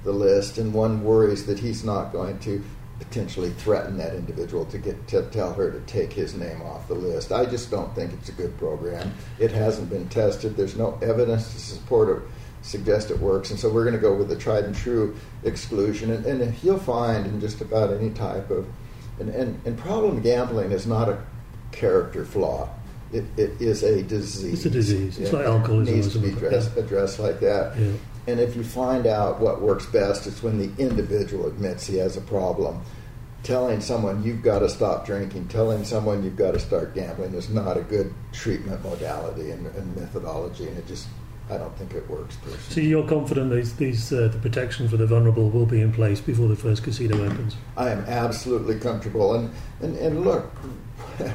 the 0.03 0.11
list, 0.11 0.57
and 0.57 0.73
one 0.73 1.03
worries 1.03 1.45
that 1.45 1.59
he's 1.59 1.83
not 1.83 2.11
going 2.11 2.39
to 2.39 2.63
potentially 3.01 3.49
threaten 3.49 3.97
that 3.97 4.13
individual 4.13 4.63
to 4.65 4.77
get 4.77 5.07
to 5.07 5.23
tell 5.31 5.53
her 5.53 5.71
to 5.71 5.79
take 5.81 6.13
his 6.13 6.35
name 6.35 6.61
off 6.61 6.87
the 6.87 6.93
list. 6.93 7.31
I 7.31 7.45
just 7.45 7.71
don't 7.71 7.93
think 7.95 8.13
it's 8.13 8.29
a 8.29 8.33
good 8.33 8.55
program. 8.57 9.11
It 9.39 9.51
hasn't 9.51 9.89
been 9.89 10.07
tested. 10.07 10.55
There's 10.55 10.77
no 10.77 10.99
evidence 11.01 11.51
to 11.53 11.59
support 11.59 12.09
it, 12.09 12.23
suggest 12.61 13.09
it 13.09 13.19
works, 13.19 13.49
and 13.49 13.59
so 13.59 13.69
we're 13.69 13.83
going 13.83 13.95
to 13.95 14.01
go 14.01 14.15
with 14.15 14.29
the 14.29 14.35
tried 14.35 14.65
and 14.65 14.75
true 14.75 15.15
exclusion. 15.43 16.11
And, 16.11 16.25
and 16.25 16.63
you'll 16.63 16.77
find 16.77 17.25
in 17.25 17.41
just 17.41 17.59
about 17.59 17.91
any 17.91 18.11
type 18.11 18.51
of 18.51 18.67
and, 19.19 19.29
and, 19.29 19.61
and 19.65 19.77
problem 19.77 20.21
gambling 20.21 20.71
is 20.71 20.87
not 20.87 21.09
a 21.09 21.21
character 21.71 22.23
flaw. 22.25 22.69
It, 23.11 23.25
it 23.37 23.61
is 23.61 23.83
a 23.83 24.03
disease. 24.03 24.53
It's 24.53 24.65
a 24.65 24.69
disease. 24.69 25.19
It's 25.19 25.33
like 25.33 25.45
alcoholism. 25.45 25.93
It 25.93 25.97
needs 25.97 26.13
to 26.13 26.19
be 26.19 26.29
addressed, 26.29 26.77
addressed 26.77 27.19
like 27.19 27.39
that. 27.41 27.77
Yeah. 27.77 27.91
And 28.27 28.39
if 28.39 28.55
you 28.55 28.63
find 28.63 29.07
out 29.07 29.39
what 29.39 29.61
works 29.61 29.85
best, 29.87 30.27
it's 30.27 30.43
when 30.43 30.59
the 30.59 30.71
individual 30.81 31.47
admits 31.47 31.87
he 31.87 31.97
has 31.97 32.17
a 32.17 32.21
problem. 32.21 32.81
Telling 33.43 33.81
someone 33.81 34.23
you've 34.23 34.43
got 34.43 34.59
to 34.59 34.69
stop 34.69 35.05
drinking, 35.05 35.47
telling 35.47 35.83
someone 35.83 36.23
you've 36.23 36.35
got 36.35 36.51
to 36.51 36.59
start 36.59 36.93
gambling 36.93 37.33
is 37.33 37.49
not 37.49 37.75
a 37.75 37.81
good 37.81 38.13
treatment 38.31 38.83
modality 38.83 39.49
and, 39.49 39.65
and 39.65 39.95
methodology, 39.95 40.67
and 40.67 40.77
it 40.77 40.85
just 40.85 41.07
I 41.49 41.57
don't 41.57 41.75
think 41.75 41.93
it 41.95 42.07
works. 42.07 42.35
Personally. 42.35 42.59
So 42.69 42.81
you're 42.81 43.07
confident 43.07 43.51
these, 43.51 43.75
these 43.75 44.13
uh, 44.13 44.27
the 44.27 44.37
protection 44.37 44.87
for 44.87 44.97
the 44.97 45.07
vulnerable 45.07 45.49
will 45.49 45.65
be 45.65 45.81
in 45.81 45.91
place 45.91 46.21
before 46.21 46.47
the 46.47 46.55
first 46.55 46.83
casino 46.83 47.15
opens? 47.25 47.57
I 47.75 47.89
am 47.89 48.05
absolutely 48.05 48.79
comfortable, 48.79 49.33
and 49.33 49.51
and, 49.81 49.97
and 49.97 50.23
look, 50.23 50.51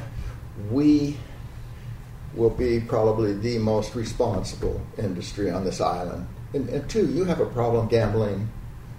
we 0.71 1.17
will 2.33 2.49
be 2.49 2.79
probably 2.79 3.33
the 3.33 3.57
most 3.57 3.95
responsible 3.95 4.79
industry 4.97 5.51
on 5.51 5.65
this 5.65 5.81
island 5.81 6.25
and, 6.53 6.69
and 6.69 6.89
two, 6.89 7.07
you 7.07 7.25
have 7.25 7.39
a 7.39 7.45
problem 7.45 7.87
gambling 7.87 8.49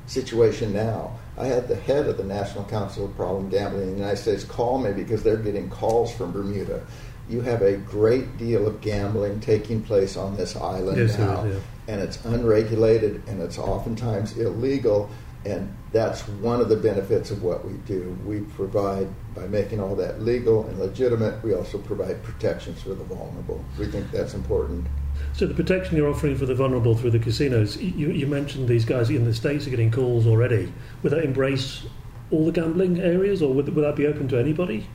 situation 0.07 0.73
now. 0.73 1.13
I 1.37 1.47
had 1.47 1.69
the 1.69 1.77
head 1.77 2.07
of 2.07 2.17
the 2.17 2.25
National 2.25 2.65
Council 2.65 3.05
of 3.05 3.15
Problem 3.15 3.49
Gambling 3.49 3.83
in 3.83 3.91
the 3.91 3.99
United 3.99 4.17
States 4.17 4.43
call 4.45 4.79
me 4.79 4.93
because 4.93 5.23
they're 5.23 5.37
getting 5.37 5.71
calls 5.71 6.13
from 6.13 6.33
Bermuda. 6.33 6.85
You 7.29 7.43
have 7.43 7.63
a 7.63 7.77
great 7.77 8.39
deal 8.39 8.67
of 8.67 8.81
gambling 8.81 9.41
taking 9.41 9.83
place 9.83 10.17
on 10.17 10.37
this 10.37 10.57
island 10.57 10.99
yes, 10.99 11.19
now, 11.19 11.45
yeah. 11.45 11.59
and 11.87 12.01
it's 12.01 12.25
unregulated 12.25 13.23
and 13.29 13.41
it's 13.41 13.59
oftentimes 13.59 14.37
illegal. 14.37 15.11
And 15.45 15.75
that's 15.93 16.27
one 16.29 16.61
of 16.61 16.69
the 16.69 16.77
benefits 16.77 17.31
of 17.31 17.43
what 17.43 17.65
we 17.65 17.75
do. 17.87 18.17
We 18.27 18.41
provide, 18.41 19.09
by 19.35 19.47
making 19.47 19.81
all 19.81 19.95
that 19.97 20.21
legal 20.21 20.67
and 20.67 20.79
legitimate, 20.79 21.43
we 21.45 21.55
also 21.55 21.79
provide 21.79 22.23
protections 22.23 22.83
for 22.83 22.91
the 22.91 23.05
vulnerable. 23.05 23.65
We 23.79 23.87
think 23.87 24.11
that's 24.11 24.35
important. 24.35 24.87
So 25.33 25.47
the 25.47 25.55
protection 25.55 25.97
you're 25.97 26.11
offering 26.11 26.37
for 26.37 26.47
the 26.47 26.55
vulnerable 26.55 26.97
through 26.97 27.13
the 27.13 27.19
casinos, 27.19 27.77
you, 27.77 28.11
you 28.11 28.27
mentioned 28.27 28.69
these 28.69 28.85
guys 28.85 29.11
in 29.11 29.25
the 29.25 29.35
States 29.35 29.67
are 29.67 29.71
getting 29.71 29.91
calls 29.91 30.27
already. 30.27 30.73
Would 31.03 31.13
that 31.13 31.25
embrace 31.25 31.87
all 32.31 32.45
the 32.45 32.53
gambling 32.53 33.01
areas 33.01 33.41
or 33.41 33.55
would, 33.55 33.75
would 33.75 33.85
that 33.85 33.97
be 33.97 34.07
open 34.07 34.29
to 34.29 34.39
anybody? 34.39 34.87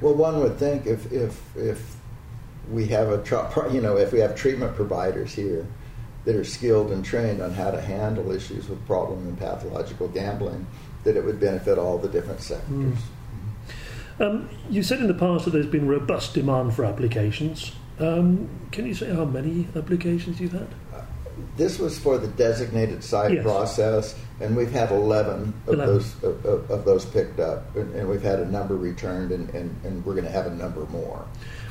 Well, 0.00 0.14
one 0.14 0.40
would 0.40 0.58
think 0.58 0.86
if, 0.86 1.12
if, 1.12 1.56
if 1.56 1.96
we 2.70 2.86
have 2.86 3.08
a, 3.08 3.70
you 3.72 3.80
know, 3.80 3.96
if 3.96 4.12
we 4.12 4.20
have 4.20 4.34
treatment 4.34 4.74
providers 4.74 5.32
here 5.34 5.66
that 6.24 6.36
are 6.36 6.44
skilled 6.44 6.90
and 6.92 7.04
trained 7.04 7.42
on 7.42 7.52
how 7.52 7.70
to 7.70 7.80
handle 7.80 8.30
issues 8.32 8.68
with 8.68 8.84
problem 8.86 9.26
and 9.26 9.38
pathological 9.38 10.08
gambling, 10.08 10.66
that 11.04 11.16
it 11.16 11.24
would 11.24 11.40
benefit 11.40 11.78
all 11.78 11.98
the 11.98 12.08
different 12.08 12.40
sectors. 12.40 12.68
Mm. 12.70 12.96
Um, 14.20 14.48
you 14.70 14.82
said 14.82 15.00
in 15.00 15.08
the 15.08 15.14
past 15.14 15.46
that 15.46 15.50
there's 15.52 15.66
been 15.66 15.88
robust 15.88 16.34
demand 16.34 16.74
for 16.74 16.84
applications. 16.84 17.72
Um, 17.98 18.48
can 18.70 18.86
you 18.86 18.94
say 18.94 19.12
how 19.12 19.24
many 19.24 19.66
applications 19.74 20.40
you've 20.40 20.52
had? 20.52 20.68
This 21.56 21.78
was 21.78 21.98
for 21.98 22.18
the 22.18 22.28
designated 22.28 23.02
site 23.02 23.32
Yes. 23.32 23.42
process, 23.42 24.14
and 24.40 24.56
we've 24.56 24.70
had 24.70 24.90
11 24.92 25.54
of 25.66 25.74
11. 25.74 25.86
those 25.86 26.22
of, 26.22 26.44
of, 26.44 26.70
of 26.70 26.84
those 26.84 27.04
picked 27.04 27.40
up, 27.40 27.74
and, 27.74 27.94
and 27.94 28.08
we've 28.08 28.22
had 28.22 28.38
a 28.38 28.46
number 28.46 28.76
returned, 28.76 29.32
and, 29.32 29.48
and, 29.50 29.74
and 29.84 30.04
we're 30.04 30.14
going 30.14 30.26
to 30.26 30.30
have 30.30 30.46
a 30.46 30.54
number 30.54 30.86
more. 30.86 31.24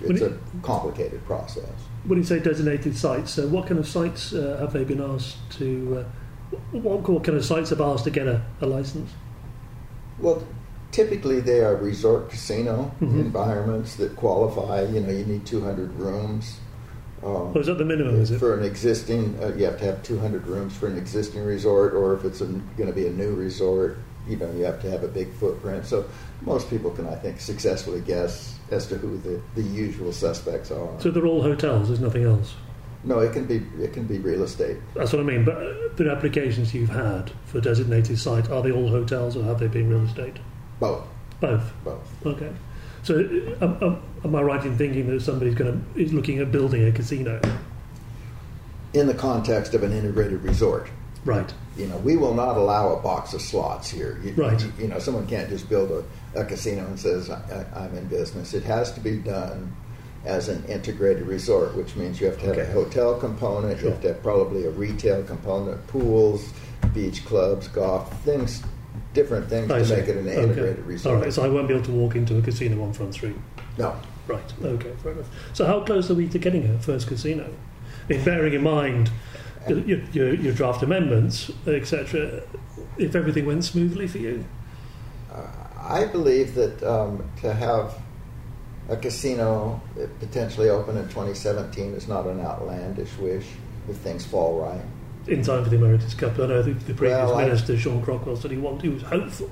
It's 0.04 0.22
it- 0.22 0.32
a 0.32 0.62
complicated 0.64 1.24
process. 1.26 1.70
When 2.06 2.18
you 2.18 2.24
say 2.26 2.40
designated 2.40 2.96
sites, 2.98 3.38
uh, 3.38 3.48
what 3.48 3.68
kind 3.68 3.80
of 3.80 3.88
sites 3.88 4.34
uh, 4.34 4.58
have 4.60 4.74
they 4.74 4.84
been 4.84 5.02
asked 5.02 5.38
to? 5.60 6.00
Uh, 6.00 6.58
what, 6.78 7.08
what 7.08 7.24
kind 7.24 7.38
of 7.38 7.46
sites 7.46 7.70
have 7.70 7.80
asked 7.82 8.04
to 8.06 8.12
get 8.12 8.28
a, 8.28 8.42
a 8.62 8.66
license? 8.66 9.12
Well, 10.20 10.44
typically 10.92 11.40
they 11.40 11.62
are 11.62 11.76
resort 11.76 12.30
casino 12.30 12.92
Mhm. 13.02 13.20
environments 13.20 13.96
that 13.96 14.16
qualify. 14.16 14.82
You 14.84 15.02
know, 15.02 15.10
you 15.12 15.26
need 15.26 15.46
200 15.46 15.94
rooms. 15.96 16.58
Um, 17.24 17.52
Or 17.56 17.60
is 17.62 17.68
that 17.68 17.78
the 17.78 17.86
minimum? 17.86 18.16
Is 18.20 18.32
it? 18.32 18.40
For 18.40 18.58
an 18.58 18.66
existing, 18.66 19.38
uh, 19.42 19.54
you 19.56 19.66
have 19.66 19.78
to 19.80 19.86
have 19.86 20.02
200 20.02 20.48
rooms 20.48 20.76
for 20.76 20.88
an 20.88 20.98
existing 20.98 21.44
resort, 21.46 21.94
or 21.94 22.16
if 22.16 22.26
it's 22.26 22.40
going 22.42 22.64
to 22.78 22.94
be 22.94 23.06
a 23.06 23.12
new 23.12 23.36
resort, 23.36 23.98
you 24.28 24.38
know, 24.38 24.52
you 24.54 24.64
have 24.64 24.82
to 24.82 24.90
have 24.90 25.04
a 25.04 25.08
big 25.08 25.32
footprint. 25.34 25.86
So 25.86 26.06
most 26.42 26.68
people 26.70 26.90
can, 26.90 27.06
I 27.08 27.16
think, 27.16 27.40
successfully 27.40 28.02
guess 28.02 28.56
as 28.72 28.88
to 28.88 28.96
who 28.98 29.18
the, 29.18 29.42
the 29.56 29.62
usual 29.68 30.12
suspects 30.14 30.72
are. 30.72 30.90
So 31.00 31.12
they're 31.12 31.26
all 31.26 31.42
hotels. 31.42 31.88
There's 31.90 32.00
nothing 32.00 32.24
else. 32.24 32.54
no, 33.04 33.20
it 33.20 33.34
can 33.34 33.46
be 33.46 33.58
it 33.84 33.94
can 33.94 34.06
be 34.06 34.20
real 34.20 34.44
estate. 34.44 34.78
That's 34.96 35.12
what 35.12 35.20
I 35.22 35.24
mean. 35.26 35.44
But 35.46 35.98
the 35.98 36.10
applications 36.12 36.74
you've 36.74 36.90
had 36.90 37.32
for 37.46 37.60
designated 37.62 38.18
site 38.18 38.50
are 38.50 38.62
they 38.62 38.72
all 38.72 38.90
hotels 38.90 39.36
or 39.36 39.44
have 39.44 39.60
they 39.60 39.68
been 39.68 39.90
real 39.90 40.04
estate? 40.06 40.38
Both, 40.80 41.06
Both. 41.40 41.72
both. 41.84 42.26
Okay. 42.26 42.52
So 43.04 43.16
um, 43.62 44.02
am 44.24 44.36
I 44.36 44.42
right 44.42 44.64
in 44.64 44.78
thinking 44.78 45.08
that 45.08 45.22
somebody's 45.22 45.56
going 45.56 45.72
to 45.94 46.00
is 46.00 46.14
looking 46.14 46.40
at 46.40 46.52
building 46.52 46.88
a 46.88 46.92
casino? 46.92 47.42
In 48.94 49.08
the 49.08 49.14
context 49.14 49.74
of 49.74 49.84
an 49.84 49.92
integrated 49.92 50.44
resort. 50.44 50.88
Right. 51.26 51.54
You 51.78 51.88
know, 51.88 51.98
we 51.98 52.18
will 52.18 52.34
not 52.34 52.58
allow 52.58 52.94
a 52.96 53.02
box 53.02 53.34
of 53.34 53.42
slots 53.42 53.90
here. 53.90 54.20
You, 54.24 54.34
Right. 54.34 54.60
You, 54.62 54.74
you 54.80 54.88
know, 54.88 55.00
someone 55.00 55.28
can't 55.28 55.50
just 55.50 55.70
build 55.70 55.92
a, 55.92 56.40
a 56.40 56.46
casino 56.46 56.86
and 56.86 57.00
says, 57.00 57.30
I, 57.30 57.66
I, 57.76 57.86
I'm 57.86 57.96
in 57.96 58.06
business. 58.08 58.54
It 58.54 58.64
has 58.64 58.92
to 58.94 59.00
be 59.00 59.18
done 59.18 59.76
as 60.26 60.50
an 60.50 60.64
integrated 60.66 61.26
resort, 61.28 61.76
which 61.76 61.96
means 61.96 62.20
you 62.20 62.28
have 62.28 62.40
to 62.40 62.46
have 62.48 62.58
a 62.58 62.66
hotel 62.72 63.16
component, 63.20 63.80
Sure. 63.80 63.86
you 63.88 63.92
have 63.94 64.02
to 64.04 64.08
have 64.10 64.22
probably 64.24 64.66
a 64.66 64.70
retail 64.72 65.24
component, 65.24 65.86
pools, 65.88 66.52
beach 66.94 67.24
clubs, 67.26 67.68
golf, 67.70 68.12
things, 68.24 68.62
different 69.14 69.48
things 69.50 69.72
I 69.72 69.80
to 69.80 69.86
see. 69.86 69.96
make 69.96 70.08
it 70.10 70.18
an 70.18 70.28
Okay. 70.28 70.44
integrated 70.44 70.86
resort. 70.86 71.16
All 71.16 71.22
right. 71.24 71.34
So 71.34 71.44
I 71.44 71.50
won't 71.50 71.68
be 71.68 71.74
able 71.74 71.86
to 71.86 71.92
walk 71.92 72.16
into 72.16 72.38
a 72.38 72.42
casino 72.42 72.84
on 72.84 72.94
Front 72.94 73.14
Street. 73.14 73.36
No. 73.78 73.96
Right. 74.28 74.54
Okay. 74.64 74.92
Fair 75.02 75.14
enough. 75.14 75.28
So 75.54 75.66
how 75.66 75.82
close 75.82 76.10
are 76.12 76.16
we 76.16 76.28
to 76.30 76.38
getting 76.40 76.66
a 76.68 76.80
first 76.80 77.08
casino? 77.08 77.50
I 78.10 78.14
mean, 78.14 78.24
bearing 78.24 78.54
in 78.54 78.64
mind 78.64 79.10
your, 79.68 80.00
your, 80.12 80.34
your 80.34 80.54
draft 80.54 80.84
amendments, 80.84 81.52
etc. 81.68 82.44
If 82.98 83.16
everything 83.16 83.46
went 83.46 83.64
smoothly 83.64 84.08
for 84.08 84.18
you, 84.18 84.46
I 85.80 86.06
believe 86.06 86.56
that 86.56 86.82
um, 86.84 87.24
to 87.42 87.54
have 87.54 87.94
a 88.90 88.96
casino 88.98 89.82
potentially 90.20 90.70
open 90.70 90.98
in 90.98 91.04
2017 91.06 91.94
is 91.94 92.08
not 92.08 92.26
an 92.28 92.40
outlandish 92.42 93.16
wish 93.18 93.46
if 93.90 93.96
things 93.98 94.26
fall 94.26 94.60
right. 94.60 94.82
in 95.28 95.42
time 95.44 95.64
for 95.64 95.70
the 95.70 95.78
America's 95.78 96.14
Cup, 96.14 96.34
I 96.40 96.46
know 96.48 96.62
the, 96.62 96.74
the 96.74 96.94
previous 96.94 97.18
Well, 97.18 97.36
I- 97.38 97.46
minister, 97.46 97.78
Shawn 97.78 98.02
Crockwell, 98.04 98.38
said 98.38 98.52
he 98.52 98.58
wanted, 98.58 98.82
he 98.84 98.90
was 98.90 99.02
hopeful 99.04 99.50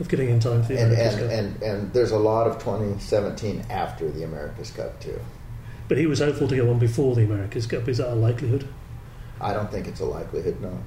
of 0.00 0.08
getting 0.08 0.28
in 0.30 0.40
time 0.40 0.62
for 0.62 0.72
the 0.74 0.80
And, 0.80 0.92
America's 0.92 1.14
and, 1.14 1.54
Cup. 1.54 1.62
and, 1.62 1.62
and 1.62 1.92
there's 1.92 2.10
a 2.10 2.18
lot 2.18 2.46
of 2.46 2.58
2017 2.58 3.66
after 3.70 4.10
the 4.10 4.24
America's 4.24 4.70
Cup, 4.70 5.00
too. 5.00 5.18
but 5.88 5.96
he 5.98 6.06
was 6.06 6.18
hopeful 6.20 6.48
to 6.48 6.56
go 6.56 6.70
on 6.70 6.78
before 6.78 7.14
the 7.14 7.24
America's 7.24 7.66
Cup. 7.66 7.88
Is 7.88 7.98
that 7.98 8.10
a 8.12 8.14
likelihood? 8.14 8.66
I 9.42 9.52
don't 9.52 9.70
think 9.70 9.88
it's 9.88 10.00
a 10.00 10.04
likelihood, 10.04 10.60
no. 10.60 10.78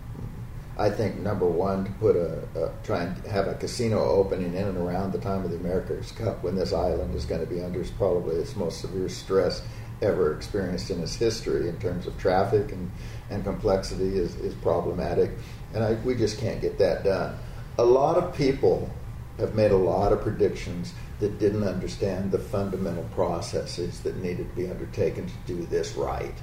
I 0.77 0.89
think 0.89 1.19
number 1.19 1.45
one, 1.45 1.85
to 1.85 1.91
put 1.91 2.15
a, 2.15 2.43
a 2.55 2.71
try 2.83 3.03
and 3.03 3.25
have 3.27 3.47
a 3.47 3.53
casino 3.53 4.03
opening 4.03 4.53
in 4.53 4.67
and 4.67 4.77
around 4.77 5.13
the 5.13 5.19
time 5.19 5.45
of 5.45 5.51
the 5.51 5.57
America's 5.57 6.11
Cup 6.11 6.43
when 6.43 6.55
this 6.55 6.73
island 6.73 7.15
is 7.15 7.25
going 7.25 7.41
to 7.41 7.47
be 7.47 7.61
under 7.61 7.83
probably 7.97 8.35
its 8.35 8.55
most 8.55 8.81
severe 8.81 9.07
stress 9.07 9.61
ever 10.01 10.35
experienced 10.35 10.89
in 10.89 11.01
its 11.01 11.15
history 11.15 11.69
in 11.69 11.79
terms 11.79 12.07
of 12.07 12.17
traffic 12.17 12.71
and, 12.71 12.91
and 13.29 13.43
complexity 13.43 14.17
is, 14.17 14.35
is 14.37 14.53
problematic. 14.55 15.31
And 15.73 15.83
I, 15.83 15.93
we 15.93 16.15
just 16.15 16.39
can't 16.39 16.59
get 16.59 16.77
that 16.79 17.05
done. 17.05 17.37
A 17.77 17.85
lot 17.85 18.17
of 18.17 18.35
people 18.35 18.89
have 19.37 19.55
made 19.55 19.71
a 19.71 19.77
lot 19.77 20.11
of 20.11 20.21
predictions 20.21 20.93
that 21.19 21.39
didn't 21.39 21.63
understand 21.63 22.31
the 22.31 22.39
fundamental 22.39 23.03
processes 23.15 24.01
that 24.01 24.17
needed 24.17 24.49
to 24.49 24.55
be 24.55 24.69
undertaken 24.69 25.27
to 25.27 25.33
do 25.45 25.65
this 25.67 25.95
right. 25.95 26.35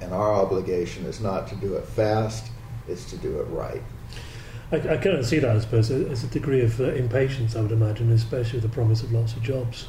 And 0.00 0.12
our 0.12 0.32
obligation 0.32 1.06
is 1.06 1.20
not 1.20 1.48
to 1.48 1.56
do 1.56 1.74
it 1.74 1.86
fast, 1.86 2.50
it's 2.88 3.08
to 3.10 3.16
do 3.16 3.40
it 3.40 3.44
right. 3.44 3.82
I, 4.72 4.76
I 4.76 4.96
kind 4.96 5.16
of 5.16 5.26
see 5.26 5.38
that, 5.38 5.56
I 5.56 5.60
suppose, 5.60 5.90
as 5.90 6.24
a 6.24 6.26
degree 6.26 6.60
of 6.60 6.80
uh, 6.80 6.92
impatience, 6.92 7.54
I 7.54 7.60
would 7.60 7.72
imagine, 7.72 8.10
especially 8.10 8.60
with 8.60 8.70
the 8.70 8.74
promise 8.74 9.02
of 9.02 9.12
lots 9.12 9.34
of 9.34 9.42
jobs. 9.42 9.86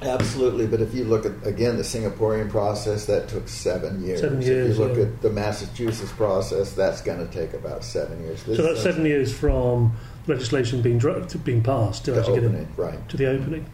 Absolutely, 0.00 0.66
but 0.66 0.80
if 0.80 0.94
you 0.94 1.04
look 1.04 1.26
at 1.26 1.32
again 1.44 1.76
the 1.76 1.82
Singaporean 1.82 2.48
process, 2.48 3.06
that 3.06 3.28
took 3.28 3.48
seven 3.48 4.04
years. 4.04 4.20
Seven 4.20 4.40
years, 4.40 4.70
If 4.70 4.78
you 4.78 4.84
look 4.84 4.96
yeah. 4.96 5.04
at 5.04 5.22
the 5.22 5.30
Massachusetts 5.30 6.12
process, 6.12 6.72
that's 6.72 7.00
going 7.00 7.18
to 7.18 7.32
take 7.32 7.52
about 7.52 7.82
seven 7.82 8.22
years. 8.22 8.44
This 8.44 8.58
so 8.58 8.62
that's 8.62 8.80
seven 8.80 9.04
years 9.04 9.36
from 9.36 9.92
legislation 10.28 10.82
being 10.82 11.00
to 11.00 11.38
being 11.38 11.62
passed 11.64 12.04
to 12.04 12.12
to 12.12 12.20
actually 12.20 12.38
open 12.38 12.52
get 12.52 12.60
it, 12.60 12.68
right? 12.76 13.08
to 13.08 13.16
the 13.16 13.26
opening. 13.26 13.66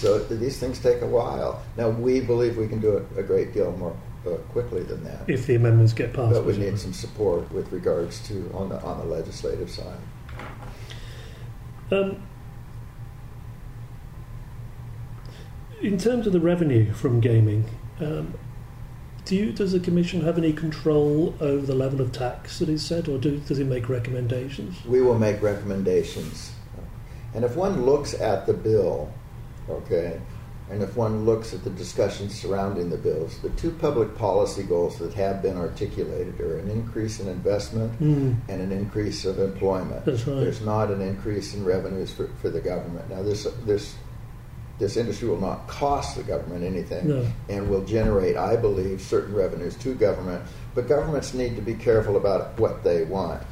So 0.00 0.18
these 0.18 0.58
things 0.58 0.78
take 0.78 1.02
a 1.02 1.06
while. 1.06 1.62
Now 1.76 1.90
we 1.90 2.20
believe 2.20 2.56
we 2.56 2.66
can 2.68 2.80
do 2.80 2.96
it 2.96 3.06
a 3.18 3.22
great 3.22 3.52
deal 3.52 3.70
more 3.76 3.94
uh, 4.26 4.36
quickly 4.52 4.82
than 4.82 5.04
that, 5.04 5.28
If 5.28 5.46
the 5.46 5.56
amendments 5.56 5.92
get 5.92 6.14
passed. 6.14 6.32
but 6.32 6.46
we 6.46 6.56
need 6.56 6.78
some 6.78 6.94
support 6.94 7.52
with 7.52 7.70
regards 7.70 8.26
to 8.28 8.50
on 8.54 8.70
the 8.70 8.80
on 8.82 8.98
the 8.98 9.04
legislative 9.04 9.70
side. 9.70 9.98
Um, 11.90 12.22
in 15.82 15.98
terms 15.98 16.26
of 16.26 16.32
the 16.32 16.40
revenue 16.40 16.92
from 16.92 17.20
gaming, 17.20 17.64
um, 18.00 18.34
do 19.26 19.36
you, 19.36 19.52
does 19.52 19.72
the 19.72 19.80
Commission 19.80 20.22
have 20.22 20.38
any 20.38 20.52
control 20.52 21.34
over 21.40 21.64
the 21.66 21.74
level 21.74 22.00
of 22.00 22.10
tax 22.12 22.58
that 22.60 22.68
is 22.68 22.84
set, 22.84 23.06
or 23.08 23.18
do, 23.18 23.38
does 23.38 23.58
it 23.58 23.66
make 23.66 23.88
recommendations? 23.88 24.82
we 24.86 25.00
will 25.02 25.18
make 25.18 25.42
recommendations. 25.42 26.52
And 27.34 27.44
if 27.44 27.54
one 27.54 27.84
looks 27.84 28.14
at 28.14 28.46
the 28.46 28.54
bill, 28.54 29.12
okay, 29.68 30.20
and 30.70 30.82
if 30.82 30.96
one 30.96 31.24
looks 31.26 31.52
at 31.52 31.64
the 31.64 31.70
discussions 31.70 32.32
surrounding 32.40 32.90
the 32.90 32.96
bills, 32.96 33.38
the 33.40 33.50
two 33.50 33.72
public 33.72 34.16
policy 34.16 34.62
goals 34.62 34.98
that 35.00 35.12
have 35.14 35.42
been 35.42 35.56
articulated 35.56 36.40
are 36.40 36.58
an 36.60 36.70
increase 36.70 37.18
in 37.18 37.26
investment 37.26 37.98
Mm, 38.00 38.36
and 38.48 38.60
an 38.62 38.70
increase 38.70 39.24
of 39.24 39.40
employment. 39.40 40.06
Right. 40.06 40.24
There's 40.24 40.60
not 40.60 40.90
an 40.92 41.00
increase 41.00 41.54
in 41.54 41.64
revenues 41.64 42.12
for, 42.12 42.28
for 42.40 42.50
the 42.50 42.60
government. 42.60 43.10
Now, 43.10 43.22
this, 43.24 43.48
this, 43.66 43.96
this 44.78 44.96
industry 44.96 45.28
will 45.28 45.40
not 45.40 45.66
cost 45.66 46.16
the 46.16 46.22
government 46.22 46.62
anything 46.62 47.08
No. 47.08 47.26
and 47.48 47.68
will 47.68 47.84
generate, 47.84 48.36
I 48.36 48.54
believe, 48.54 49.00
certain 49.00 49.34
revenues 49.34 49.74
to 49.78 49.94
government. 49.96 50.44
But 50.76 50.86
governments 50.86 51.34
need 51.34 51.56
to 51.56 51.62
be 51.62 51.74
careful 51.74 52.16
about 52.16 52.58
what 52.60 52.84
they 52.84 53.02
want. 53.02 53.42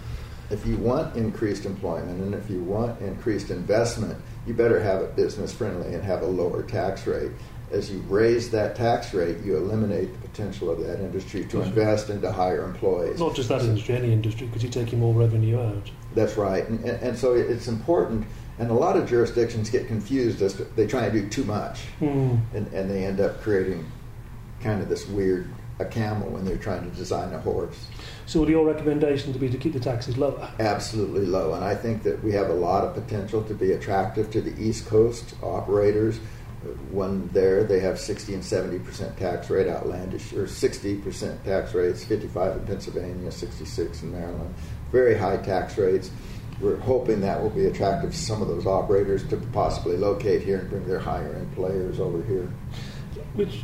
If 0.51 0.65
you 0.65 0.77
want 0.77 1.17
increased 1.17 1.67
employment 1.67 2.23
and 2.23 2.33
if 2.33 2.49
you 2.49 2.63
want 2.63 3.01
increased 3.01 3.51
investment, 3.51 4.17
you 4.49 4.55
better 4.55 4.81
have 4.81 5.03
it 5.03 5.15
business 5.15 5.53
friendly 5.53 5.95
and 5.95 6.03
have 6.03 6.23
a 6.23 6.27
lower 6.27 6.63
tax 6.63 7.07
rate. 7.07 7.31
As 7.71 7.91
you 7.91 7.99
raise 8.09 8.51
that 8.53 8.75
tax 8.77 9.13
rate, 9.13 9.37
you 9.45 9.59
eliminate 9.59 10.11
the 10.15 10.27
potential 10.29 10.71
of 10.71 10.81
that 10.81 11.01
industry 11.01 11.45
to 11.45 11.61
invest 11.61 12.09
and 12.09 12.23
to 12.23 12.33
hire 12.33 12.65
employees. 12.65 13.21
not 13.21 13.35
just 13.35 13.51
that 13.51 13.61
industry, 13.61 13.95
any 13.95 14.11
industry, 14.11 14.47
because 14.47 14.63
you're 14.63 14.73
taking 14.73 14.99
more 14.99 15.13
revenue 15.13 15.61
out. 15.61 15.91
That's 16.15 16.39
right, 16.39 16.67
and, 16.67 16.81
and, 16.81 17.03
and 17.03 17.19
so 17.19 17.35
it's 17.35 17.69
important. 17.69 18.27
And 18.59 18.71
a 18.71 18.75
lot 18.75 18.97
of 18.97 19.07
jurisdictions 19.09 19.69
get 19.69 19.87
confused 19.87 20.41
as 20.41 20.55
to 20.55 20.65
they 20.65 20.87
try 20.87 21.05
and 21.05 21.13
do 21.13 21.29
too 21.29 21.45
much, 21.45 21.83
Mm. 22.01 22.41
and, 22.55 22.67
and 22.73 22.91
they 22.91 23.05
end 23.05 23.21
up 23.21 23.43
creating 23.43 23.85
kind 24.63 24.81
of 24.81 24.89
this 24.89 25.07
weird 25.07 25.49
a 25.79 25.85
camel 25.85 26.29
when 26.31 26.45
they're 26.45 26.57
trying 26.57 26.89
to 26.89 26.97
design 26.97 27.33
a 27.33 27.39
horse. 27.39 27.87
So, 28.27 28.41
would 28.41 28.49
your 28.49 28.67
recommendation 28.67 29.33
to 29.33 29.39
be 29.39 29.49
to 29.49 29.57
keep 29.57 29.73
the 29.73 29.81
taxes 29.81 30.19
lower? 30.19 30.51
Absolutely 30.59 31.27
low, 31.27 31.55
and 31.55 31.65
I 31.65 31.75
think 31.75 32.03
that 32.03 32.23
we 32.23 32.33
have 32.33 32.51
a 32.51 32.55
lot 32.55 32.85
of 32.85 32.95
potential 32.95 33.43
to 33.45 33.55
be 33.55 33.73
attractive 33.73 34.31
to 34.33 34.41
the 34.41 34.61
East 34.61 34.87
Coast 34.87 35.35
operators. 35.43 36.21
When 36.91 37.29
there, 37.29 37.63
they 37.63 37.79
have 37.81 38.01
60 38.01 38.35
and 38.35 38.45
70 38.45 38.81
percent 38.81 39.17
tax 39.17 39.49
rate, 39.49 39.69
outlandish, 39.69 40.33
or 40.33 40.49
60 40.49 40.97
percent 40.97 41.45
tax 41.45 41.73
rates, 41.73 42.03
55 42.05 42.57
in 42.57 42.67
Pennsylvania, 42.67 43.31
66 43.31 44.03
in 44.03 44.13
Maryland, 44.13 44.55
very 44.91 45.17
high 45.17 45.37
tax 45.37 45.79
rates. 45.79 46.11
We're 46.61 46.77
hoping 46.77 47.21
that 47.21 47.41
will 47.41 47.51
be 47.51 47.67
attractive 47.67 48.11
to 48.11 48.17
some 48.17 48.43
of 48.43 48.49
those 48.49 48.67
operators 48.67 49.25
to 49.29 49.37
possibly 49.53 49.97
locate 49.97 50.43
here 50.43 50.59
and 50.59 50.69
bring 50.69 50.89
their 50.89 50.99
higher 50.99 51.35
end 51.35 51.55
players 51.55 52.01
over 52.01 52.21
here. 52.25 52.53
Which 53.35 53.63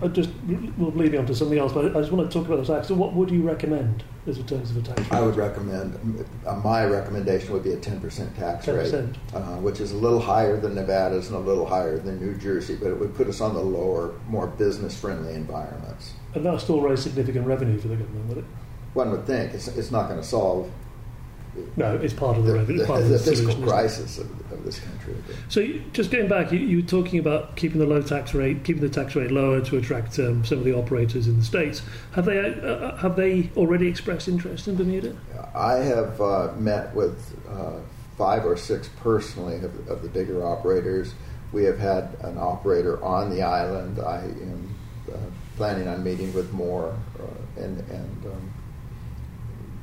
I 0.00 0.08
just 0.08 0.30
we'll 0.78 0.90
lead 0.92 1.12
me 1.12 1.18
on 1.18 1.26
to 1.26 1.34
something 1.34 1.58
else, 1.58 1.72
but 1.72 1.96
I 1.96 2.00
just 2.00 2.12
want 2.12 2.30
to 2.30 2.38
talk 2.38 2.46
about 2.46 2.64
the 2.64 2.74
tax. 2.74 2.88
So, 2.88 2.94
what 2.94 3.12
would 3.14 3.30
you 3.30 3.42
recommend 3.42 4.04
as 4.26 4.38
in 4.38 4.46
terms 4.46 4.70
of 4.70 4.76
a 4.76 4.82
tax 4.82 5.00
rate? 5.00 5.12
I 5.12 5.20
would 5.20 5.36
recommend, 5.36 6.24
uh, 6.46 6.54
my 6.56 6.84
recommendation 6.84 7.52
would 7.52 7.64
be 7.64 7.72
a 7.72 7.76
10% 7.76 8.36
tax 8.36 8.66
10%. 8.66 8.76
rate, 8.76 9.16
uh, 9.34 9.56
which 9.56 9.80
is 9.80 9.92
a 9.92 9.96
little 9.96 10.20
higher 10.20 10.60
than 10.60 10.74
Nevada's 10.74 11.28
and 11.28 11.36
a 11.36 11.40
little 11.40 11.66
higher 11.66 11.98
than 11.98 12.20
New 12.20 12.34
Jersey, 12.36 12.76
but 12.76 12.88
it 12.88 12.98
would 12.98 13.14
put 13.14 13.26
us 13.26 13.40
on 13.40 13.54
the 13.54 13.60
lower, 13.60 14.14
more 14.28 14.46
business 14.46 14.98
friendly 14.98 15.34
environments. 15.34 16.12
And 16.34 16.44
that'll 16.44 16.60
still 16.60 16.80
raise 16.80 17.02
significant 17.02 17.46
revenue 17.46 17.78
for 17.78 17.88
the 17.88 17.96
government, 17.96 18.28
would 18.28 18.38
it? 18.38 18.44
One 18.94 19.10
would 19.10 19.26
think 19.26 19.54
it's, 19.54 19.68
it's 19.68 19.90
not 19.90 20.08
going 20.08 20.20
to 20.20 20.26
solve 20.26 20.70
No, 21.76 21.96
it's 21.96 22.14
part 22.14 22.38
of 22.38 22.44
the, 22.44 22.52
the, 22.52 22.58
revenue. 22.58 22.78
the, 22.78 22.86
part 22.86 23.02
of 23.02 23.08
the 23.08 23.18
the 23.18 23.18
fiscal 23.18 23.52
solution, 23.52 23.62
crisis 23.62 24.18
of, 24.18 24.52
of 24.52 24.64
this 24.64 24.78
country. 24.80 25.14
So, 25.48 25.60
you- 25.60 25.82
just 25.92 26.10
getting 26.10 26.28
back, 26.28 26.50
you, 26.50 26.58
you 26.58 26.76
were 26.78 26.88
talking 26.88 27.18
about 27.18 27.56
keeping 27.56 27.78
the 27.78 27.86
low 27.86 28.00
tax 28.00 28.32
rate, 28.32 28.64
keeping 28.64 28.82
the 28.82 28.88
tax 28.88 29.14
rate 29.14 29.30
lower 29.30 29.60
to 29.60 29.76
attract 29.76 30.18
um, 30.18 30.44
some 30.44 30.58
of 30.58 30.64
the 30.64 30.74
operators 30.74 31.26
in 31.26 31.36
the 31.38 31.44
states. 31.44 31.82
Have 32.12 32.24
they 32.24 32.38
uh, 32.38 32.66
uh, 32.66 32.96
have 32.96 33.16
they 33.16 33.50
already 33.56 33.86
expressed 33.88 34.28
interest 34.28 34.66
in 34.68 34.76
Bermuda? 34.76 35.16
I 35.54 35.74
have 35.74 36.20
uh, 36.20 36.52
met 36.56 36.94
with 36.94 37.36
uh, 37.48 37.80
five 38.16 38.46
or 38.46 38.56
six 38.56 38.88
personally 39.00 39.56
of, 39.56 39.88
of 39.88 40.02
the 40.02 40.08
bigger 40.08 40.44
operators. 40.46 41.14
We 41.52 41.64
have 41.64 41.78
had 41.78 42.16
an 42.22 42.38
operator 42.38 43.02
on 43.04 43.28
the 43.28 43.42
island. 43.42 43.98
I 43.98 44.20
am 44.20 44.74
uh, 45.12 45.16
planning 45.56 45.86
on 45.86 46.02
meeting 46.02 46.32
with 46.32 46.50
more, 46.52 46.96
uh, 47.20 47.60
and 47.62 47.78
and 47.90 48.26
um, 48.26 48.52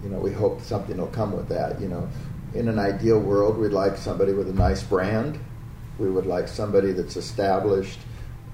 you 0.03 0.09
know 0.09 0.19
we 0.19 0.31
hope 0.31 0.61
something 0.61 0.97
will 0.97 1.07
come 1.07 1.31
with 1.31 1.49
that. 1.49 1.79
You 1.81 1.87
know, 1.87 2.09
in 2.53 2.67
an 2.67 2.79
ideal 2.79 3.19
world, 3.19 3.57
we'd 3.57 3.71
like 3.71 3.97
somebody 3.97 4.33
with 4.33 4.49
a 4.49 4.53
nice 4.53 4.83
brand. 4.83 5.39
We 5.97 6.09
would 6.09 6.25
like 6.25 6.47
somebody 6.47 6.93
that's 6.93 7.17
established 7.17 7.99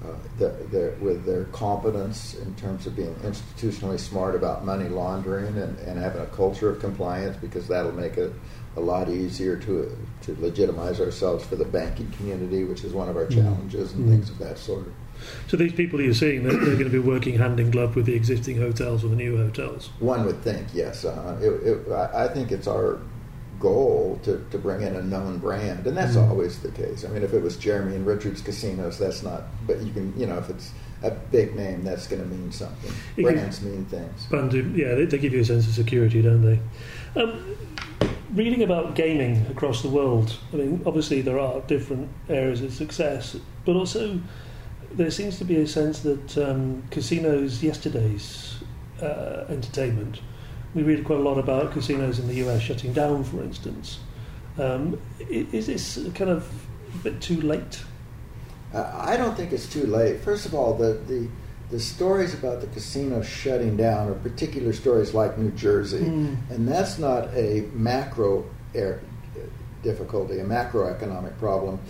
uh, 0.04 0.08
the, 0.38 0.48
their, 0.70 0.90
with 1.00 1.24
their 1.24 1.44
competence 1.44 2.34
in 2.34 2.54
terms 2.56 2.86
of 2.86 2.94
being 2.94 3.14
institutionally 3.16 3.98
smart 3.98 4.34
about 4.34 4.64
money 4.64 4.88
laundering 4.88 5.56
and, 5.56 5.78
and 5.78 5.98
having 5.98 6.20
a 6.20 6.26
culture 6.26 6.68
of 6.68 6.80
compliance 6.80 7.36
because 7.36 7.66
that'll 7.68 7.92
make 7.92 8.16
it 8.18 8.32
a 8.76 8.80
lot 8.80 9.08
easier 9.08 9.56
to 9.56 9.96
to 10.22 10.36
legitimize 10.40 11.00
ourselves 11.00 11.44
for 11.46 11.56
the 11.56 11.64
banking 11.64 12.10
community, 12.12 12.64
which 12.64 12.84
is 12.84 12.92
one 12.92 13.08
of 13.08 13.16
our 13.16 13.26
Mm. 13.26 13.36
challenges 13.36 13.92
and 13.94 14.04
Mm. 14.04 14.10
things 14.10 14.28
of 14.30 14.38
that 14.38 14.58
sort. 14.58 14.86
So 15.48 15.56
these 15.56 15.72
people 15.72 16.00
you're 16.00 16.14
seeing, 16.14 16.42
they're, 16.42 16.52
they're 16.56 16.74
going 16.74 16.84
to 16.84 16.90
be 16.90 16.98
working 16.98 17.38
hand 17.38 17.60
in 17.60 17.70
glove 17.70 17.96
with 17.96 18.06
the 18.06 18.14
existing 18.14 18.58
hotels 18.58 19.04
or 19.04 19.08
the 19.08 19.16
new 19.16 19.36
hotels. 19.36 19.90
One 20.00 20.24
would 20.26 20.42
think, 20.42 20.68
yes. 20.74 21.04
Uh, 21.04 21.38
it, 21.40 21.50
it, 21.66 21.92
I 21.92 22.28
think 22.28 22.52
it's 22.52 22.66
our 22.66 22.98
goal 23.58 24.20
to, 24.22 24.44
to 24.50 24.58
bring 24.58 24.82
in 24.82 24.94
a 24.96 25.02
known 25.02 25.38
brand, 25.38 25.86
and 25.86 25.96
that's 25.96 26.14
Mm. 26.16 26.28
always 26.28 26.58
the 26.58 26.70
case. 26.70 27.04
I 27.04 27.08
mean, 27.08 27.22
if 27.22 27.32
it 27.32 27.42
was 27.42 27.56
Jeremy 27.56 27.96
and 27.96 28.06
Richards 28.06 28.42
Casinos, 28.42 28.98
that's 28.98 29.22
not. 29.22 29.44
But 29.66 29.80
you 29.82 29.92
can, 29.92 30.12
you 30.18 30.26
know, 30.26 30.36
if 30.36 30.50
it's 30.50 30.72
a 31.02 31.10
big 31.10 31.56
name, 31.56 31.82
that's 31.82 32.06
going 32.06 32.22
to 32.22 32.28
mean 32.28 32.52
something. 32.52 32.92
Brands 33.22 33.62
mean 33.62 33.84
things. 33.86 34.26
Yeah, 34.76 34.94
they, 34.94 35.04
they 35.06 35.18
give 35.18 35.32
you 35.32 35.40
a 35.40 35.44
sense 35.44 35.66
of 35.66 35.72
security, 35.72 36.20
don't 36.22 36.42
they? 36.42 36.60
Um, 37.20 37.56
reading 38.34 38.62
about 38.62 38.94
gaming 38.94 39.46
across 39.50 39.80
the 39.80 39.88
world, 39.88 40.36
I 40.52 40.56
mean, 40.56 40.82
obviously 40.84 41.22
there 41.22 41.38
are 41.38 41.60
different 41.62 42.10
areas 42.28 42.60
of 42.60 42.74
success, 42.74 43.36
but 43.64 43.74
also 43.76 44.20
there 44.96 45.10
seems 45.10 45.38
to 45.38 45.44
be 45.44 45.56
a 45.56 45.66
sense 45.66 46.00
that 46.00 46.38
um, 46.38 46.82
casinos 46.90 47.62
yesterday's 47.62 48.56
uh, 49.02 49.44
entertainment. 49.48 50.20
We 50.74 50.82
read 50.82 51.04
quite 51.04 51.18
a 51.18 51.22
lot 51.22 51.38
about 51.38 51.72
casinos 51.72 52.18
in 52.18 52.26
the 52.28 52.34
US 52.46 52.62
shutting 52.62 52.92
down, 52.92 53.24
for 53.24 53.42
instance. 53.42 53.98
Um, 54.58 54.98
is 55.30 55.66
this 55.66 55.98
kind 56.14 56.30
of 56.30 56.48
a 56.94 56.98
bit 56.98 57.20
too 57.20 57.40
late? 57.42 57.82
Uh, 58.74 58.90
I 58.96 59.16
don't 59.16 59.36
think 59.36 59.52
it's 59.52 59.68
too 59.68 59.86
late. 59.86 60.20
First 60.20 60.46
of 60.46 60.54
all, 60.54 60.74
the, 60.74 60.94
the 61.06 61.28
the 61.68 61.80
stories 61.80 62.32
about 62.32 62.60
the 62.60 62.68
casino 62.68 63.22
shutting 63.22 63.76
down 63.76 64.08
are 64.08 64.14
particular 64.14 64.72
stories 64.72 65.12
like 65.14 65.36
New 65.36 65.50
Jersey, 65.50 65.98
Mm. 66.04 66.36
and 66.50 66.68
that's 66.68 66.96
not 66.96 67.24
a 67.34 67.64
macro 67.72 68.44
air, 68.72 69.00
difficulty, 69.82 70.38
a 70.38 70.44
macroeconomic 70.44 71.36
problem. 71.38 71.80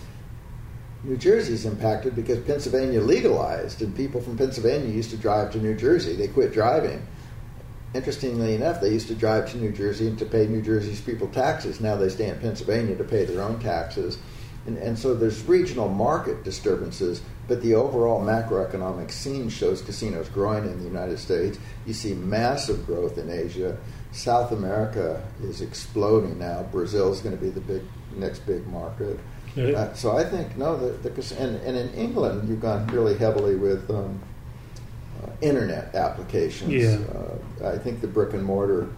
New 1.07 1.17
Jersey's 1.17 1.65
impacted 1.65 2.17
because 2.17 2.41
Pennsylvania 2.41 3.01
legalized, 3.01 3.81
and 3.81 3.95
people 3.95 4.21
from 4.21 4.37
Pennsylvania 4.37 4.93
used 4.93 5.11
to 5.11 5.17
drive 5.17 5.53
to 5.53 5.59
New 5.59 5.77
Jersey. 5.77 6.17
They 6.17 6.27
quit 6.27 6.53
driving. 6.53 7.07
Interestingly 7.95 8.57
enough, 8.57 8.81
they 8.81 8.91
used 8.91 9.07
to 9.07 9.15
drive 9.15 9.49
to 9.53 9.57
New 9.57 9.71
Jersey 9.71 10.09
and 10.09 10.19
to 10.19 10.25
pay 10.25 10.49
New 10.49 10.63
Jersey's 10.63 11.01
people 11.01 11.29
taxes. 11.29 11.81
Now 11.81 11.95
they 11.95 12.09
stay 12.09 12.29
in 12.29 12.41
Pennsylvania 12.41 12.97
to 12.97 13.05
pay 13.05 13.25
their 13.25 13.41
own 13.41 13.61
taxes. 13.61 14.19
And, 14.67 14.79
and 14.79 14.99
so 14.99 15.15
there's 15.15 15.45
regional 15.45 15.89
market 15.89 16.43
disturbances, 16.43 17.23
but 17.47 17.63
the 17.63 17.75
overall 17.75 18.21
macroeconomic 18.21 19.13
scene 19.13 19.49
shows 19.49 19.83
casinos 19.83 20.29
growing 20.29 20.65
in 20.65 20.79
the 20.81 20.85
United 20.85 21.21
States. 21.21 21.57
You 21.87 21.95
see 21.95 22.15
massive 22.15 22.85
growth 22.85 23.17
in 23.17 23.31
Asia. 23.31 23.79
South 24.11 24.51
America 24.51 25.23
is 25.41 25.61
exploding 25.61 26.37
now. 26.37 26.65
Brazil 26.65 27.13
is 27.13 27.21
going 27.21 27.37
to 27.37 27.41
be 27.41 27.51
the 27.51 27.61
big 27.61 27.83
next 28.17 28.41
big 28.41 28.67
market. 28.67 29.21
Uh, 29.57 29.95
so 29.95 30.17
I 30.17 30.25
think 30.25 30.57
no, 30.57 30.77
the, 30.77 31.09
the 31.09 31.37
and, 31.39 31.57
and 31.63 31.77
in 31.77 31.93
England 31.95 32.49
you've 32.49 32.61
gone 32.61 32.87
really 32.89 33.17
heavily 33.17 33.57
with 33.57 33.89
um, 33.91 34.21
uh, 35.23 35.31
internet 35.41 35.95
applications. 35.95 36.73
Yeah. 36.73 36.99
Uh, 37.63 37.69
I 37.75 37.79
think 37.79 38.01
the 38.01 38.07
brick 38.07 38.35
and 38.35 38.45
mortar 38.45 38.89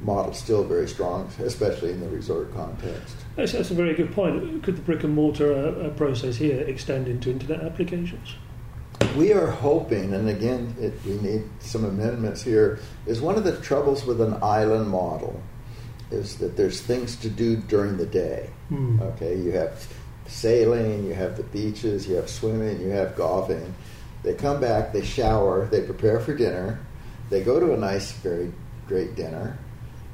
model 0.00 0.32
is 0.32 0.38
still 0.38 0.64
very 0.64 0.88
strong, 0.88 1.30
especially 1.40 1.90
in 1.90 2.00
the 2.00 2.08
resort 2.08 2.52
context. 2.54 3.16
That's, 3.36 3.52
that's 3.52 3.70
a 3.70 3.74
very 3.74 3.94
good 3.94 4.12
point. 4.12 4.62
Could 4.62 4.76
the 4.76 4.82
brick 4.82 5.04
and 5.04 5.14
mortar 5.14 5.52
uh, 5.52 5.86
uh, 5.86 5.90
process 5.90 6.36
here 6.36 6.60
extend 6.60 7.06
into 7.06 7.30
internet 7.30 7.60
applications? 7.60 8.34
We 9.16 9.32
are 9.32 9.46
hoping, 9.46 10.12
and 10.12 10.28
again, 10.28 10.74
it, 10.80 10.94
we 11.04 11.14
need 11.18 11.44
some 11.60 11.84
amendments 11.84 12.42
here, 12.42 12.80
is 13.06 13.20
one 13.20 13.36
of 13.36 13.44
the 13.44 13.56
troubles 13.58 14.04
with 14.04 14.20
an 14.20 14.38
island 14.42 14.88
model 14.88 15.40
is 16.10 16.38
that 16.38 16.56
there's 16.56 16.80
things 16.80 17.16
to 17.16 17.28
do 17.28 17.56
during 17.56 17.96
the 17.96 18.06
day. 18.06 18.50
Hmm. 18.68 19.00
Okay, 19.00 19.36
you 19.36 19.52
have 19.52 19.86
sailing, 20.30 21.04
you 21.04 21.14
have 21.14 21.36
the 21.36 21.42
beaches, 21.42 22.06
you 22.08 22.14
have 22.14 22.30
swimming, 22.30 22.80
you 22.80 22.88
have 22.88 23.16
golfing. 23.16 23.74
They 24.22 24.34
come 24.34 24.60
back, 24.60 24.92
they 24.92 25.04
shower, 25.04 25.66
they 25.66 25.82
prepare 25.82 26.20
for 26.20 26.34
dinner, 26.34 26.80
they 27.30 27.42
go 27.42 27.58
to 27.58 27.72
a 27.72 27.76
nice, 27.76 28.12
very 28.12 28.52
great 28.86 29.14
dinner, 29.14 29.58